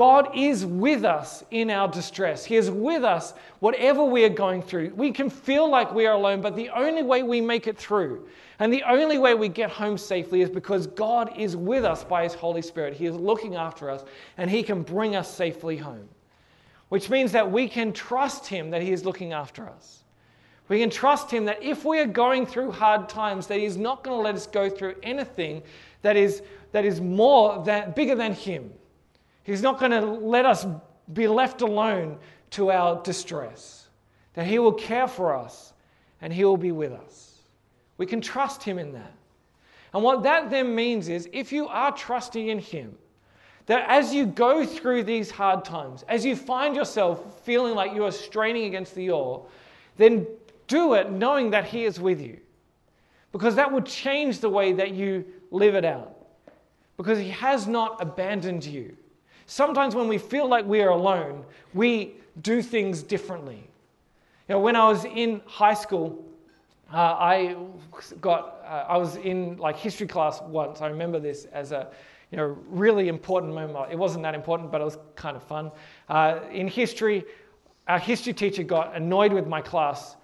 God 0.00 0.30
is 0.34 0.64
with 0.64 1.04
us 1.04 1.44
in 1.50 1.68
our 1.68 1.86
distress. 1.86 2.42
He 2.42 2.56
is 2.56 2.70
with 2.70 3.04
us 3.04 3.34
whatever 3.58 4.02
we 4.02 4.24
are 4.24 4.30
going 4.30 4.62
through. 4.62 4.94
We 4.96 5.12
can 5.12 5.28
feel 5.28 5.68
like 5.68 5.92
we 5.92 6.06
are 6.06 6.14
alone, 6.14 6.40
but 6.40 6.56
the 6.56 6.70
only 6.70 7.02
way 7.02 7.22
we 7.22 7.42
make 7.42 7.66
it 7.66 7.76
through 7.76 8.26
and 8.60 8.72
the 8.72 8.82
only 8.84 9.18
way 9.18 9.34
we 9.34 9.50
get 9.50 9.68
home 9.68 9.98
safely 9.98 10.40
is 10.40 10.48
because 10.48 10.86
God 10.86 11.34
is 11.36 11.54
with 11.54 11.84
us 11.84 12.02
by 12.02 12.22
His 12.22 12.32
Holy 12.32 12.62
Spirit. 12.62 12.94
He 12.94 13.04
is 13.04 13.14
looking 13.14 13.56
after 13.56 13.90
us 13.90 14.02
and 14.38 14.50
He 14.50 14.62
can 14.62 14.80
bring 14.84 15.16
us 15.16 15.30
safely 15.30 15.76
home, 15.76 16.08
which 16.88 17.10
means 17.10 17.32
that 17.32 17.52
we 17.52 17.68
can 17.68 17.92
trust 17.92 18.46
Him 18.46 18.70
that 18.70 18.80
He 18.80 18.92
is 18.92 19.04
looking 19.04 19.34
after 19.34 19.68
us. 19.68 20.04
We 20.68 20.80
can 20.80 20.88
trust 20.88 21.30
Him 21.30 21.44
that 21.44 21.62
if 21.62 21.84
we 21.84 21.98
are 21.98 22.06
going 22.06 22.46
through 22.46 22.70
hard 22.70 23.10
times, 23.10 23.48
that 23.48 23.58
He's 23.58 23.76
not 23.76 24.02
going 24.02 24.16
to 24.16 24.22
let 24.22 24.34
us 24.34 24.46
go 24.46 24.70
through 24.70 24.94
anything 25.02 25.62
that 26.00 26.16
is, 26.16 26.40
that 26.72 26.86
is 26.86 27.02
more 27.02 27.62
than, 27.62 27.92
bigger 27.92 28.14
than 28.14 28.32
Him 28.32 28.72
He's 29.50 29.62
not 29.62 29.80
going 29.80 29.90
to 29.90 30.00
let 30.00 30.46
us 30.46 30.64
be 31.12 31.26
left 31.26 31.60
alone 31.60 32.18
to 32.50 32.70
our 32.70 33.02
distress, 33.02 33.88
that 34.34 34.46
He 34.46 34.60
will 34.60 34.72
care 34.72 35.08
for 35.08 35.34
us 35.34 35.72
and 36.20 36.32
He 36.32 36.44
will 36.44 36.56
be 36.56 36.70
with 36.70 36.92
us. 36.92 37.40
We 37.98 38.06
can 38.06 38.20
trust 38.20 38.62
Him 38.62 38.78
in 38.78 38.92
that. 38.92 39.12
And 39.92 40.04
what 40.04 40.22
that 40.22 40.50
then 40.50 40.72
means 40.72 41.08
is 41.08 41.28
if 41.32 41.50
you 41.50 41.66
are 41.66 41.90
trusting 41.90 42.46
in 42.46 42.60
Him, 42.60 42.96
that 43.66 43.84
as 43.88 44.14
you 44.14 44.24
go 44.24 44.64
through 44.64 45.02
these 45.02 45.32
hard 45.32 45.64
times, 45.64 46.04
as 46.08 46.24
you 46.24 46.36
find 46.36 46.76
yourself 46.76 47.40
feeling 47.40 47.74
like 47.74 47.92
you 47.92 48.04
are 48.04 48.12
straining 48.12 48.66
against 48.66 48.94
the 48.94 49.10
oar, 49.10 49.46
then 49.96 50.28
do 50.68 50.94
it 50.94 51.10
knowing 51.10 51.50
that 51.50 51.64
He 51.64 51.84
is 51.84 51.98
with 51.98 52.20
you. 52.20 52.38
Because 53.32 53.56
that 53.56 53.72
will 53.72 53.82
change 53.82 54.38
the 54.38 54.48
way 54.48 54.72
that 54.74 54.92
you 54.92 55.24
live 55.50 55.74
it 55.74 55.84
out. 55.84 56.16
because 56.96 57.18
He 57.18 57.30
has 57.30 57.66
not 57.66 58.00
abandoned 58.00 58.64
you. 58.64 58.96
Sometimes 59.50 59.96
when 59.96 60.06
we 60.06 60.16
feel 60.16 60.46
like 60.46 60.64
we 60.64 60.80
are 60.80 60.90
alone, 60.90 61.44
we 61.74 62.14
do 62.40 62.62
things 62.62 63.02
differently. 63.02 63.68
You 64.48 64.54
know, 64.54 64.60
when 64.60 64.76
I 64.76 64.86
was 64.88 65.04
in 65.04 65.40
high 65.44 65.74
school, 65.74 66.24
uh, 66.92 66.96
I 66.96 67.56
got 68.20 68.62
uh, 68.64 68.84
I 68.88 68.96
was 68.96 69.16
in 69.16 69.56
like 69.56 69.76
history 69.76 70.06
class 70.06 70.40
once. 70.42 70.80
I 70.82 70.86
remember 70.86 71.18
this 71.18 71.46
as 71.46 71.72
a 71.72 71.88
you 72.30 72.36
know 72.36 72.56
really 72.68 73.08
important 73.08 73.52
moment. 73.52 73.90
It 73.90 73.98
wasn't 73.98 74.22
that 74.22 74.36
important, 74.36 74.70
but 74.70 74.80
it 74.82 74.84
was 74.84 74.98
kind 75.16 75.36
of 75.36 75.42
fun. 75.42 75.72
Uh, 76.08 76.38
in 76.52 76.68
history, 76.68 77.24
our 77.88 77.98
history 77.98 78.32
teacher 78.32 78.62
got 78.62 78.94
annoyed 78.94 79.32
with 79.32 79.48
my 79.48 79.60
class, 79.60 80.14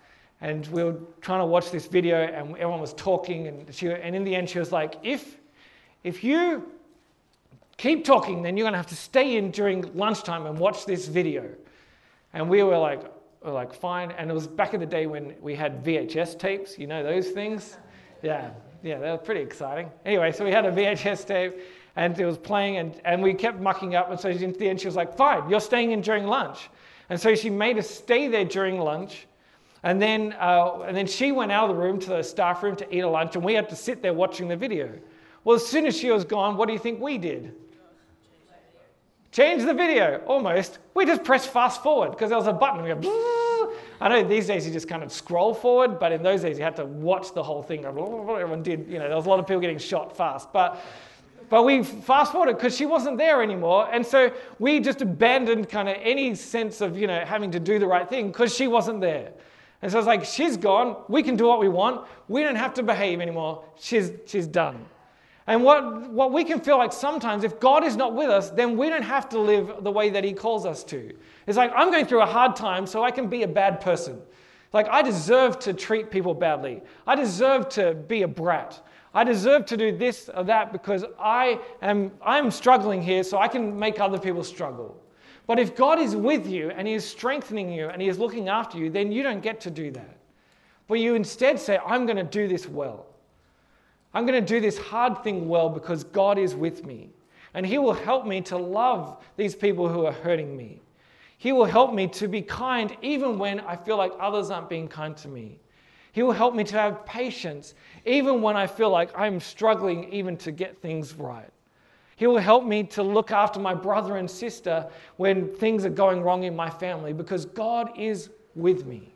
and 0.40 0.68
we 0.68 0.84
were 0.84 1.00
trying 1.20 1.40
to 1.40 1.46
watch 1.46 1.72
this 1.72 1.88
video, 1.88 2.18
and 2.18 2.52
everyone 2.58 2.80
was 2.80 2.94
talking, 2.94 3.48
and 3.48 3.74
she 3.74 3.88
and 3.90 4.14
in 4.14 4.22
the 4.22 4.36
end 4.36 4.48
she 4.48 4.60
was 4.60 4.70
like, 4.70 4.94
if 5.02 5.36
if 6.04 6.22
you 6.22 6.70
keep 7.76 8.04
talking, 8.04 8.42
then 8.42 8.56
you're 8.56 8.64
going 8.64 8.72
to 8.72 8.78
have 8.78 8.86
to 8.88 8.96
stay 8.96 9.36
in 9.36 9.50
during 9.50 9.94
lunchtime 9.94 10.46
and 10.46 10.58
watch 10.58 10.86
this 10.86 11.06
video. 11.08 11.48
And 12.32 12.48
we 12.48 12.62
were 12.62 12.78
like, 12.78 13.02
were 13.42 13.52
like, 13.52 13.72
fine. 13.72 14.10
And 14.12 14.30
it 14.30 14.34
was 14.34 14.46
back 14.46 14.74
in 14.74 14.80
the 14.80 14.86
day 14.86 15.06
when 15.06 15.34
we 15.40 15.54
had 15.54 15.84
VHS 15.84 16.38
tapes, 16.38 16.78
you 16.78 16.86
know 16.86 17.02
those 17.02 17.28
things? 17.28 17.76
Yeah, 18.22 18.50
yeah, 18.82 18.98
they 18.98 19.10
were 19.10 19.18
pretty 19.18 19.40
exciting. 19.40 19.90
Anyway, 20.04 20.32
so 20.32 20.44
we 20.44 20.50
had 20.50 20.66
a 20.66 20.72
VHS 20.72 21.26
tape 21.26 21.54
and 21.96 22.18
it 22.18 22.26
was 22.26 22.38
playing 22.38 22.78
and, 22.78 23.00
and 23.04 23.22
we 23.22 23.34
kept 23.34 23.60
mucking 23.60 23.94
up. 23.94 24.10
And 24.10 24.18
so 24.18 24.28
in 24.28 24.52
the 24.52 24.68
end, 24.68 24.80
she 24.80 24.86
was 24.86 24.96
like, 24.96 25.16
fine, 25.16 25.48
you're 25.48 25.60
staying 25.60 25.92
in 25.92 26.00
during 26.00 26.26
lunch. 26.26 26.68
And 27.08 27.20
so 27.20 27.34
she 27.34 27.50
made 27.50 27.78
us 27.78 27.88
stay 27.88 28.28
there 28.28 28.44
during 28.44 28.78
lunch. 28.78 29.26
And 29.82 30.02
then, 30.02 30.34
uh, 30.40 30.80
and 30.86 30.96
then 30.96 31.06
she 31.06 31.30
went 31.30 31.52
out 31.52 31.70
of 31.70 31.76
the 31.76 31.80
room 31.80 32.00
to 32.00 32.10
the 32.10 32.22
staff 32.22 32.62
room 32.62 32.74
to 32.76 32.96
eat 32.96 33.00
a 33.00 33.08
lunch, 33.08 33.36
and 33.36 33.44
we 33.44 33.54
had 33.54 33.68
to 33.68 33.76
sit 33.76 34.02
there 34.02 34.12
watching 34.12 34.48
the 34.48 34.56
video. 34.56 34.92
Well, 35.44 35.54
as 35.54 35.64
soon 35.64 35.86
as 35.86 35.96
she 35.96 36.10
was 36.10 36.24
gone, 36.24 36.56
what 36.56 36.66
do 36.66 36.72
you 36.72 36.78
think 36.80 37.00
we 37.00 37.18
did? 37.18 37.54
Change 39.36 39.64
the 39.64 39.74
video, 39.74 40.22
almost. 40.26 40.78
We 40.94 41.04
just 41.04 41.22
pressed 41.22 41.50
fast 41.50 41.82
forward 41.82 42.12
because 42.12 42.30
there 42.30 42.38
was 42.38 42.46
a 42.46 42.54
button. 42.54 42.82
We 42.82 42.88
go, 42.88 43.70
I 44.00 44.08
know 44.08 44.26
these 44.26 44.46
days 44.46 44.66
you 44.66 44.72
just 44.72 44.88
kind 44.88 45.02
of 45.02 45.12
scroll 45.12 45.52
forward, 45.52 45.98
but 45.98 46.10
in 46.10 46.22
those 46.22 46.40
days 46.40 46.56
you 46.56 46.64
had 46.64 46.74
to 46.76 46.86
watch 46.86 47.34
the 47.34 47.42
whole 47.42 47.62
thing. 47.62 47.84
Everyone 47.84 48.62
did, 48.62 48.86
you 48.88 48.98
know, 48.98 49.08
there 49.08 49.14
was 49.14 49.26
a 49.26 49.28
lot 49.28 49.38
of 49.38 49.46
people 49.46 49.60
getting 49.60 49.76
shot 49.76 50.16
fast. 50.16 50.54
But, 50.54 50.82
but 51.50 51.66
we 51.66 51.82
fast 51.82 52.32
forwarded 52.32 52.56
because 52.56 52.74
she 52.74 52.86
wasn't 52.86 53.18
there 53.18 53.42
anymore. 53.42 53.90
And 53.92 54.06
so 54.06 54.32
we 54.58 54.80
just 54.80 55.02
abandoned 55.02 55.68
kind 55.68 55.90
of 55.90 55.98
any 56.00 56.34
sense 56.34 56.80
of, 56.80 56.96
you 56.96 57.06
know, 57.06 57.22
having 57.22 57.50
to 57.50 57.60
do 57.60 57.78
the 57.78 57.86
right 57.86 58.08
thing 58.08 58.28
because 58.28 58.54
she 58.54 58.68
wasn't 58.68 59.02
there. 59.02 59.34
And 59.82 59.92
so 59.92 59.98
it's 59.98 60.06
like, 60.06 60.24
she's 60.24 60.56
gone. 60.56 60.96
We 61.08 61.22
can 61.22 61.36
do 61.36 61.44
what 61.44 61.60
we 61.60 61.68
want. 61.68 62.08
We 62.28 62.42
don't 62.42 62.56
have 62.56 62.72
to 62.72 62.82
behave 62.82 63.20
anymore. 63.20 63.64
She's, 63.78 64.12
she's 64.24 64.46
done. 64.46 64.86
And 65.46 65.62
what, 65.62 66.10
what 66.10 66.32
we 66.32 66.42
can 66.42 66.60
feel 66.60 66.76
like 66.76 66.92
sometimes, 66.92 67.44
if 67.44 67.60
God 67.60 67.84
is 67.84 67.94
not 67.94 68.14
with 68.14 68.28
us, 68.30 68.50
then 68.50 68.76
we 68.76 68.88
don't 68.88 69.02
have 69.02 69.28
to 69.28 69.38
live 69.38 69.84
the 69.84 69.92
way 69.92 70.10
that 70.10 70.24
He 70.24 70.32
calls 70.32 70.66
us 70.66 70.82
to. 70.84 71.14
It's 71.46 71.56
like, 71.56 71.72
I'm 71.74 71.90
going 71.92 72.06
through 72.06 72.22
a 72.22 72.26
hard 72.26 72.56
time, 72.56 72.86
so 72.86 73.04
I 73.04 73.12
can 73.12 73.28
be 73.28 73.44
a 73.44 73.48
bad 73.48 73.80
person. 73.80 74.20
Like, 74.72 74.88
I 74.88 75.02
deserve 75.02 75.58
to 75.60 75.72
treat 75.72 76.10
people 76.10 76.34
badly. 76.34 76.82
I 77.06 77.14
deserve 77.14 77.68
to 77.70 77.94
be 77.94 78.22
a 78.22 78.28
brat. 78.28 78.84
I 79.14 79.22
deserve 79.22 79.64
to 79.66 79.76
do 79.76 79.96
this 79.96 80.28
or 80.34 80.44
that 80.44 80.72
because 80.72 81.04
I 81.18 81.60
am 81.80 82.10
I'm 82.20 82.50
struggling 82.50 83.00
here, 83.00 83.22
so 83.22 83.38
I 83.38 83.48
can 83.48 83.78
make 83.78 84.00
other 84.00 84.18
people 84.18 84.42
struggle. 84.42 85.00
But 85.46 85.60
if 85.60 85.76
God 85.76 86.00
is 86.00 86.16
with 86.16 86.46
you 86.46 86.70
and 86.70 86.88
He 86.88 86.94
is 86.94 87.04
strengthening 87.08 87.72
you 87.72 87.88
and 87.88 88.02
He 88.02 88.08
is 88.08 88.18
looking 88.18 88.48
after 88.48 88.78
you, 88.78 88.90
then 88.90 89.12
you 89.12 89.22
don't 89.22 89.40
get 89.40 89.60
to 89.60 89.70
do 89.70 89.92
that. 89.92 90.18
But 90.88 90.94
you 90.94 91.14
instead 91.14 91.58
say, 91.58 91.78
I'm 91.86 92.04
going 92.04 92.16
to 92.16 92.24
do 92.24 92.48
this 92.48 92.68
well. 92.68 93.06
I'm 94.14 94.26
going 94.26 94.40
to 94.40 94.46
do 94.46 94.60
this 94.60 94.78
hard 94.78 95.22
thing 95.22 95.48
well 95.48 95.68
because 95.68 96.04
God 96.04 96.38
is 96.38 96.54
with 96.54 96.84
me. 96.84 97.10
And 97.54 97.66
He 97.66 97.78
will 97.78 97.92
help 97.92 98.26
me 98.26 98.40
to 98.42 98.56
love 98.56 99.22
these 99.36 99.54
people 99.54 99.88
who 99.88 100.06
are 100.06 100.12
hurting 100.12 100.56
me. 100.56 100.80
He 101.38 101.52
will 101.52 101.64
help 101.64 101.92
me 101.92 102.06
to 102.08 102.28
be 102.28 102.42
kind 102.42 102.96
even 103.02 103.38
when 103.38 103.60
I 103.60 103.76
feel 103.76 103.96
like 103.96 104.12
others 104.18 104.50
aren't 104.50 104.68
being 104.68 104.88
kind 104.88 105.16
to 105.18 105.28
me. 105.28 105.58
He 106.12 106.22
will 106.22 106.32
help 106.32 106.54
me 106.54 106.64
to 106.64 106.76
have 106.76 107.04
patience 107.04 107.74
even 108.06 108.40
when 108.40 108.56
I 108.56 108.66
feel 108.66 108.90
like 108.90 109.10
I'm 109.18 109.38
struggling 109.38 110.10
even 110.12 110.36
to 110.38 110.50
get 110.50 110.80
things 110.80 111.14
right. 111.14 111.50
He 112.16 112.26
will 112.26 112.38
help 112.38 112.64
me 112.64 112.84
to 112.84 113.02
look 113.02 113.30
after 113.30 113.60
my 113.60 113.74
brother 113.74 114.16
and 114.16 114.30
sister 114.30 114.88
when 115.16 115.54
things 115.56 115.84
are 115.84 115.90
going 115.90 116.22
wrong 116.22 116.44
in 116.44 116.56
my 116.56 116.70
family 116.70 117.12
because 117.12 117.44
God 117.44 117.90
is 117.98 118.30
with 118.54 118.86
me. 118.86 119.12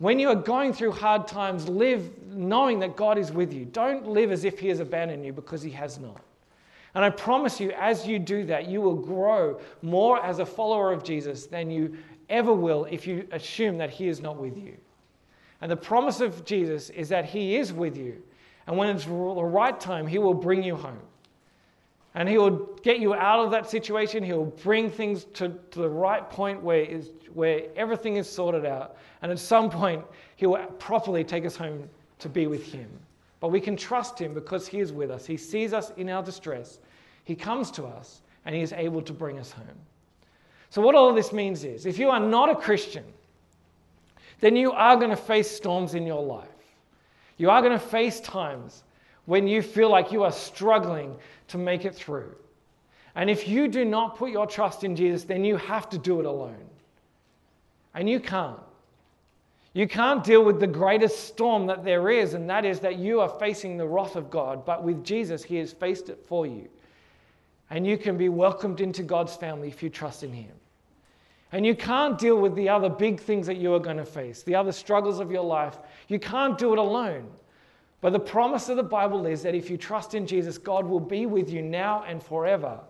When 0.00 0.18
you 0.18 0.30
are 0.30 0.34
going 0.34 0.72
through 0.72 0.92
hard 0.92 1.28
times, 1.28 1.68
live 1.68 2.10
knowing 2.26 2.78
that 2.78 2.96
God 2.96 3.18
is 3.18 3.32
with 3.32 3.52
you. 3.52 3.66
Don't 3.66 4.06
live 4.06 4.32
as 4.32 4.44
if 4.44 4.58
He 4.58 4.68
has 4.68 4.80
abandoned 4.80 5.26
you 5.26 5.34
because 5.34 5.60
He 5.60 5.70
has 5.72 5.98
not. 5.98 6.22
And 6.94 7.04
I 7.04 7.10
promise 7.10 7.60
you, 7.60 7.72
as 7.72 8.06
you 8.06 8.18
do 8.18 8.44
that, 8.46 8.66
you 8.66 8.80
will 8.80 8.94
grow 8.94 9.60
more 9.82 10.24
as 10.24 10.38
a 10.38 10.46
follower 10.46 10.90
of 10.90 11.04
Jesus 11.04 11.44
than 11.44 11.70
you 11.70 11.98
ever 12.30 12.54
will 12.54 12.86
if 12.86 13.06
you 13.06 13.28
assume 13.32 13.76
that 13.76 13.90
He 13.90 14.08
is 14.08 14.22
not 14.22 14.38
with 14.38 14.56
you. 14.56 14.74
And 15.60 15.70
the 15.70 15.76
promise 15.76 16.22
of 16.22 16.46
Jesus 16.46 16.88
is 16.88 17.10
that 17.10 17.26
He 17.26 17.56
is 17.56 17.70
with 17.70 17.98
you. 17.98 18.22
And 18.66 18.78
when 18.78 18.88
it's 18.88 19.04
the 19.04 19.10
right 19.10 19.78
time, 19.78 20.06
He 20.06 20.16
will 20.16 20.32
bring 20.32 20.62
you 20.62 20.76
home. 20.76 21.02
And 22.14 22.28
He 22.28 22.38
will 22.38 22.78
get 22.82 22.98
you 22.98 23.14
out 23.14 23.44
of 23.44 23.50
that 23.52 23.70
situation. 23.70 24.22
He 24.22 24.32
will 24.32 24.46
bring 24.62 24.90
things 24.90 25.24
to, 25.34 25.50
to 25.70 25.78
the 25.78 25.88
right 25.88 26.28
point 26.28 26.60
where, 26.62 26.82
is, 26.82 27.10
where 27.32 27.62
everything 27.76 28.16
is 28.16 28.28
sorted 28.28 28.66
out. 28.66 28.96
And 29.22 29.30
at 29.30 29.38
some 29.38 29.70
point, 29.70 30.04
He 30.36 30.46
will 30.46 30.58
properly 30.78 31.22
take 31.22 31.44
us 31.44 31.56
home 31.56 31.88
to 32.18 32.28
be 32.28 32.46
with 32.46 32.64
Him. 32.64 32.88
But 33.38 33.48
we 33.48 33.60
can 33.60 33.76
trust 33.76 34.18
Him 34.18 34.34
because 34.34 34.66
He 34.66 34.80
is 34.80 34.92
with 34.92 35.10
us. 35.10 35.24
He 35.24 35.36
sees 35.36 35.72
us 35.72 35.92
in 35.96 36.08
our 36.08 36.22
distress. 36.22 36.80
He 37.24 37.34
comes 37.34 37.70
to 37.72 37.84
us 37.84 38.22
and 38.44 38.54
He 38.54 38.60
is 38.60 38.72
able 38.72 39.02
to 39.02 39.12
bring 39.12 39.38
us 39.38 39.52
home. 39.52 39.66
So, 40.70 40.80
what 40.82 40.94
all 40.94 41.12
this 41.12 41.32
means 41.32 41.64
is 41.64 41.86
if 41.86 41.98
you 41.98 42.10
are 42.10 42.20
not 42.20 42.48
a 42.48 42.54
Christian, 42.54 43.04
then 44.40 44.56
you 44.56 44.72
are 44.72 44.96
going 44.96 45.10
to 45.10 45.16
face 45.16 45.50
storms 45.50 45.94
in 45.94 46.06
your 46.06 46.22
life. 46.22 46.48
You 47.36 47.50
are 47.50 47.60
going 47.60 47.72
to 47.72 47.78
face 47.78 48.20
times 48.20 48.84
when 49.26 49.46
you 49.46 49.62
feel 49.62 49.90
like 49.90 50.12
you 50.12 50.22
are 50.22 50.32
struggling 50.32 51.16
to 51.50 51.58
make 51.58 51.84
it 51.84 51.94
through. 51.94 52.34
And 53.14 53.28
if 53.28 53.48
you 53.48 53.68
do 53.68 53.84
not 53.84 54.16
put 54.16 54.30
your 54.30 54.46
trust 54.46 54.84
in 54.84 54.94
Jesus, 54.96 55.24
then 55.24 55.44
you 55.44 55.56
have 55.56 55.88
to 55.90 55.98
do 55.98 56.20
it 56.20 56.26
alone. 56.26 56.68
And 57.94 58.08
you 58.08 58.20
can't. 58.20 58.60
You 59.72 59.86
can't 59.86 60.24
deal 60.24 60.44
with 60.44 60.58
the 60.58 60.66
greatest 60.66 61.28
storm 61.28 61.66
that 61.66 61.84
there 61.84 62.10
is, 62.10 62.34
and 62.34 62.50
that 62.50 62.64
is 62.64 62.80
that 62.80 62.96
you 62.96 63.20
are 63.20 63.28
facing 63.28 63.76
the 63.76 63.86
wrath 63.86 64.16
of 64.16 64.30
God. 64.30 64.64
But 64.64 64.82
with 64.82 65.04
Jesus, 65.04 65.44
He 65.44 65.56
has 65.56 65.72
faced 65.72 66.08
it 66.08 66.24
for 66.26 66.46
you. 66.46 66.68
And 67.70 67.86
you 67.86 67.96
can 67.96 68.16
be 68.16 68.28
welcomed 68.28 68.80
into 68.80 69.04
God's 69.04 69.36
family 69.36 69.68
if 69.68 69.82
you 69.82 69.88
trust 69.88 70.24
in 70.24 70.32
Him. 70.32 70.52
And 71.52 71.64
you 71.64 71.74
can't 71.74 72.18
deal 72.18 72.36
with 72.36 72.54
the 72.54 72.68
other 72.68 72.88
big 72.88 73.20
things 73.20 73.46
that 73.46 73.56
you 73.56 73.74
are 73.74 73.80
going 73.80 73.96
to 73.96 74.04
face, 74.04 74.42
the 74.42 74.54
other 74.54 74.72
struggles 74.72 75.20
of 75.20 75.30
your 75.30 75.44
life. 75.44 75.78
You 76.08 76.18
can't 76.18 76.58
do 76.58 76.72
it 76.72 76.78
alone. 76.78 77.28
But 78.00 78.12
the 78.12 78.20
promise 78.20 78.68
of 78.68 78.76
the 78.76 78.82
Bible 78.82 79.26
is 79.26 79.42
that 79.42 79.54
if 79.54 79.68
you 79.68 79.76
trust 79.76 80.14
in 80.14 80.26
Jesus, 80.26 80.56
God 80.56 80.86
will 80.86 81.00
be 81.00 81.26
with 81.26 81.50
you 81.50 81.60
now 81.60 82.04
and 82.06 82.22
forever. 82.22 82.80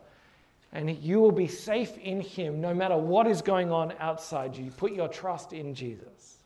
And 0.73 0.97
you 0.99 1.19
will 1.21 1.33
be 1.33 1.49
safe 1.49 1.99
in 1.99 2.21
Him 2.21 2.61
no 2.61 2.73
matter 2.73 2.97
what 2.97 3.27
is 3.27 3.43
going 3.43 3.73
on 3.73 3.93
outside 3.99 4.57
you. 4.57 4.71
Put 4.71 4.93
your 4.93 5.09
trust 5.09 5.53
in 5.53 5.75
Jesus. 5.75 6.39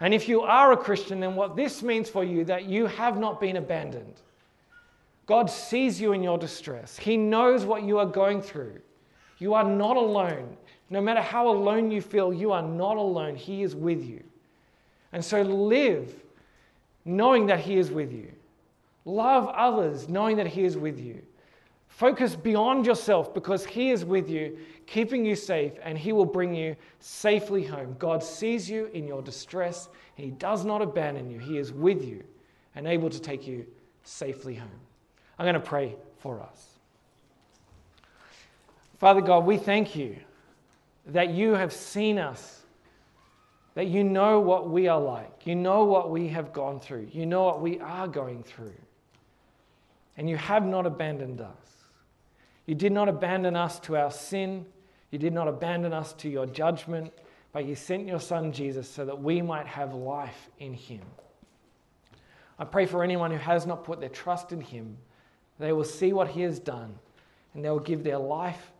And 0.00 0.14
if 0.14 0.28
you 0.28 0.40
are 0.40 0.72
a 0.72 0.76
Christian, 0.76 1.20
then 1.20 1.36
what 1.36 1.56
this 1.56 1.82
means 1.82 2.08
for 2.08 2.24
you 2.24 2.44
that 2.46 2.64
you 2.64 2.86
have 2.86 3.18
not 3.18 3.40
been 3.40 3.56
abandoned. 3.56 4.14
God 5.26 5.50
sees 5.50 6.00
you 6.00 6.12
in 6.12 6.22
your 6.22 6.38
distress. 6.38 6.96
He 6.96 7.16
knows 7.16 7.64
what 7.64 7.82
you 7.82 7.98
are 7.98 8.06
going 8.06 8.42
through. 8.42 8.80
You 9.38 9.54
are 9.54 9.64
not 9.64 9.96
alone. 9.96 10.56
No 10.90 11.00
matter 11.00 11.20
how 11.20 11.48
alone 11.48 11.90
you 11.90 12.00
feel, 12.00 12.32
you 12.32 12.52
are 12.52 12.62
not 12.62 12.96
alone. 12.96 13.36
He 13.36 13.62
is 13.62 13.74
with 13.74 14.04
you. 14.04 14.22
And 15.12 15.24
so 15.24 15.42
live 15.42 16.23
knowing 17.04 17.46
that 17.46 17.60
He 17.60 17.76
is 17.76 17.90
with 17.90 18.12
you. 18.12 18.32
Love 19.04 19.48
others 19.48 20.08
knowing 20.08 20.36
that 20.36 20.46
He 20.46 20.64
is 20.64 20.76
with 20.76 20.98
you. 20.98 21.22
Focus 21.88 22.34
beyond 22.34 22.86
yourself 22.86 23.32
because 23.32 23.64
He 23.64 23.90
is 23.90 24.04
with 24.04 24.28
you, 24.28 24.58
keeping 24.86 25.24
you 25.24 25.36
safe, 25.36 25.72
and 25.82 25.96
He 25.96 26.12
will 26.12 26.24
bring 26.24 26.54
you 26.54 26.74
safely 26.98 27.62
home. 27.62 27.94
God 27.98 28.22
sees 28.22 28.68
you 28.68 28.86
in 28.86 29.06
your 29.06 29.22
distress, 29.22 29.88
He 30.16 30.30
does 30.30 30.64
not 30.64 30.82
abandon 30.82 31.30
you. 31.30 31.38
He 31.38 31.58
is 31.58 31.72
with 31.72 32.04
you 32.04 32.24
and 32.74 32.86
able 32.86 33.10
to 33.10 33.20
take 33.20 33.46
you 33.46 33.64
safely 34.02 34.54
home. 34.54 34.80
I'm 35.38 35.44
going 35.44 35.54
to 35.54 35.60
pray 35.60 35.94
for 36.18 36.40
us. 36.40 36.78
Father 38.98 39.20
God, 39.20 39.44
we 39.44 39.56
thank 39.56 39.94
you 39.94 40.16
that 41.06 41.30
you 41.30 41.52
have 41.52 41.72
seen 41.72 42.18
us, 42.18 42.62
that 43.74 43.86
you 43.86 44.04
know 44.04 44.40
what 44.40 44.70
we 44.70 44.88
are 44.88 45.00
like, 45.00 45.46
you 45.46 45.54
know 45.54 45.84
what 45.84 46.10
we 46.10 46.28
have 46.28 46.52
gone 46.52 46.80
through, 46.80 47.08
you 47.12 47.26
know 47.26 47.42
what 47.42 47.60
we 47.60 47.80
are 47.80 48.06
going 48.06 48.42
through, 48.42 48.74
and 50.16 50.28
you 50.30 50.36
have 50.36 50.64
not 50.64 50.86
abandoned 50.86 51.40
us. 51.40 51.56
You 52.66 52.74
did 52.74 52.92
not 52.92 53.08
abandon 53.08 53.56
us 53.56 53.78
to 53.80 53.96
our 53.96 54.10
sin, 54.10 54.64
you 55.10 55.18
did 55.18 55.32
not 55.32 55.48
abandon 55.48 55.92
us 55.92 56.12
to 56.14 56.28
your 56.28 56.46
judgment, 56.46 57.12
but 57.52 57.66
you 57.66 57.74
sent 57.74 58.06
your 58.06 58.20
Son 58.20 58.52
Jesus 58.52 58.88
so 58.88 59.04
that 59.04 59.20
we 59.20 59.42
might 59.42 59.66
have 59.66 59.94
life 59.94 60.48
in 60.58 60.72
him. 60.72 61.02
I 62.58 62.64
pray 62.64 62.86
for 62.86 63.02
anyone 63.02 63.30
who 63.30 63.36
has 63.38 63.66
not 63.66 63.84
put 63.84 64.00
their 64.00 64.08
trust 64.08 64.52
in 64.52 64.60
him 64.60 64.96
They 65.58 65.72
will 65.72 65.84
see 65.84 66.12
what 66.12 66.28
He 66.28 66.42
has 66.42 66.58
done 66.58 66.94
and 67.54 67.64
they 67.64 67.70
will 67.70 67.80
give 67.80 68.02
their 68.02 68.18
life 68.18 68.72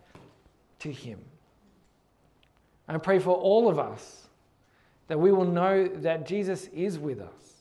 to 0.79 0.91
Him. 0.91 1.19
I 2.87 2.97
pray 2.97 3.19
for 3.19 3.35
all 3.35 3.67
of 3.67 3.79
us 3.79 4.24
that 5.07 5.19
we 5.19 5.31
will 5.31 5.45
know 5.45 5.87
that 5.87 6.25
Jesus 6.25 6.67
is 6.73 6.97
with 6.97 7.19
us. 7.19 7.53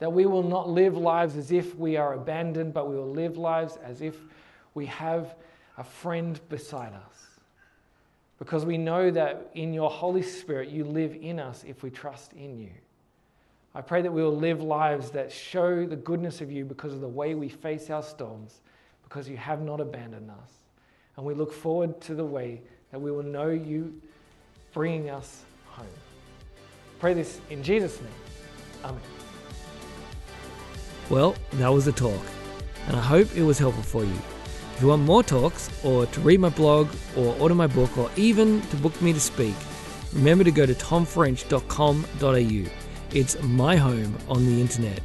That 0.00 0.12
we 0.12 0.26
will 0.26 0.42
not 0.42 0.68
live 0.68 0.96
lives 0.96 1.36
as 1.36 1.52
if 1.52 1.76
we 1.76 1.96
are 1.96 2.14
abandoned, 2.14 2.74
but 2.74 2.88
we 2.88 2.96
will 2.96 3.10
live 3.10 3.36
lives 3.36 3.78
as 3.82 4.00
if 4.00 4.16
we 4.74 4.86
have 4.86 5.34
a 5.78 5.84
friend 5.84 6.40
beside 6.48 6.92
us. 6.92 7.26
Because 8.38 8.64
we 8.64 8.76
know 8.76 9.10
that 9.10 9.50
in 9.54 9.72
your 9.72 9.88
Holy 9.90 10.22
Spirit, 10.22 10.68
you 10.68 10.84
live 10.84 11.16
in 11.20 11.38
us 11.38 11.64
if 11.66 11.82
we 11.82 11.90
trust 11.90 12.32
in 12.32 12.58
you. 12.58 12.70
I 13.76 13.80
pray 13.80 14.02
that 14.02 14.12
we 14.12 14.22
will 14.22 14.36
live 14.36 14.62
lives 14.62 15.10
that 15.10 15.32
show 15.32 15.86
the 15.86 15.96
goodness 15.96 16.40
of 16.40 16.50
you 16.50 16.64
because 16.64 16.92
of 16.92 17.00
the 17.00 17.08
way 17.08 17.34
we 17.34 17.48
face 17.48 17.90
our 17.90 18.02
storms, 18.02 18.60
because 19.04 19.28
you 19.28 19.36
have 19.36 19.62
not 19.62 19.80
abandoned 19.80 20.30
us. 20.30 20.50
And 21.16 21.24
we 21.24 21.34
look 21.34 21.52
forward 21.52 22.00
to 22.02 22.14
the 22.14 22.24
way 22.24 22.60
that 22.90 23.00
we 23.00 23.10
will 23.10 23.22
know 23.22 23.48
you 23.48 24.00
bringing 24.72 25.10
us 25.10 25.44
home. 25.76 25.86
Pray 26.98 27.14
this 27.14 27.40
in 27.50 27.62
Jesus' 27.62 28.00
name. 28.00 28.10
Amen. 28.84 29.00
Well, 31.10 31.34
that 31.54 31.68
was 31.68 31.84
the 31.84 31.92
talk, 31.92 32.20
and 32.86 32.96
I 32.96 33.00
hope 33.00 33.34
it 33.36 33.42
was 33.42 33.58
helpful 33.58 33.82
for 33.82 34.04
you. 34.04 34.18
If 34.74 34.82
you 34.82 34.88
want 34.88 35.02
more 35.02 35.22
talks, 35.22 35.70
or 35.84 36.06
to 36.06 36.20
read 36.20 36.40
my 36.40 36.48
blog, 36.48 36.88
or 37.16 37.36
order 37.38 37.54
my 37.54 37.66
book, 37.66 37.96
or 37.96 38.10
even 38.16 38.60
to 38.62 38.76
book 38.76 39.00
me 39.02 39.12
to 39.12 39.20
speak, 39.20 39.54
remember 40.12 40.44
to 40.44 40.50
go 40.50 40.66
to 40.66 40.74
tomfrench.com.au. 40.74 42.70
It's 43.12 43.42
my 43.42 43.76
home 43.76 44.16
on 44.28 44.44
the 44.46 44.60
internet. 44.60 45.00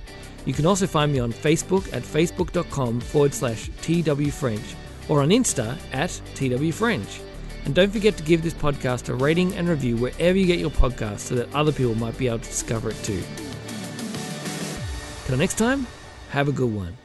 You 0.46 0.54
can 0.54 0.66
also 0.66 0.88
find 0.88 1.12
me 1.12 1.20
on 1.20 1.32
Facebook 1.32 1.94
at 1.94 2.02
facebook.com 2.02 3.02
forward 3.02 3.34
slash 3.34 3.70
twfrench 3.82 4.76
or 5.08 5.22
on 5.22 5.30
Insta 5.30 5.78
at 5.92 6.10
twfrench. 6.10 7.20
And 7.66 7.76
don't 7.76 7.92
forget 7.92 8.18
to 8.18 8.24
give 8.24 8.42
this 8.42 8.54
podcast 8.54 9.10
a 9.10 9.16
rating 9.16 9.54
and 9.56 9.68
review 9.68 9.98
wherever 9.98 10.38
you 10.38 10.46
get 10.46 10.60
your 10.60 10.72
podcast 10.72 11.20
so 11.20 11.36
that 11.36 11.54
other 11.54 11.72
people 11.72 11.96
might 11.96 12.18
be 12.18 12.28
able 12.28 12.40
to 12.40 12.50
discover 12.50 12.90
it 12.90 13.04
too. 13.04 13.22
Till 15.26 15.38
next 15.38 15.58
time, 15.58 15.86
have 16.30 16.48
a 16.48 16.52
good 16.52 16.74
one. 16.74 16.98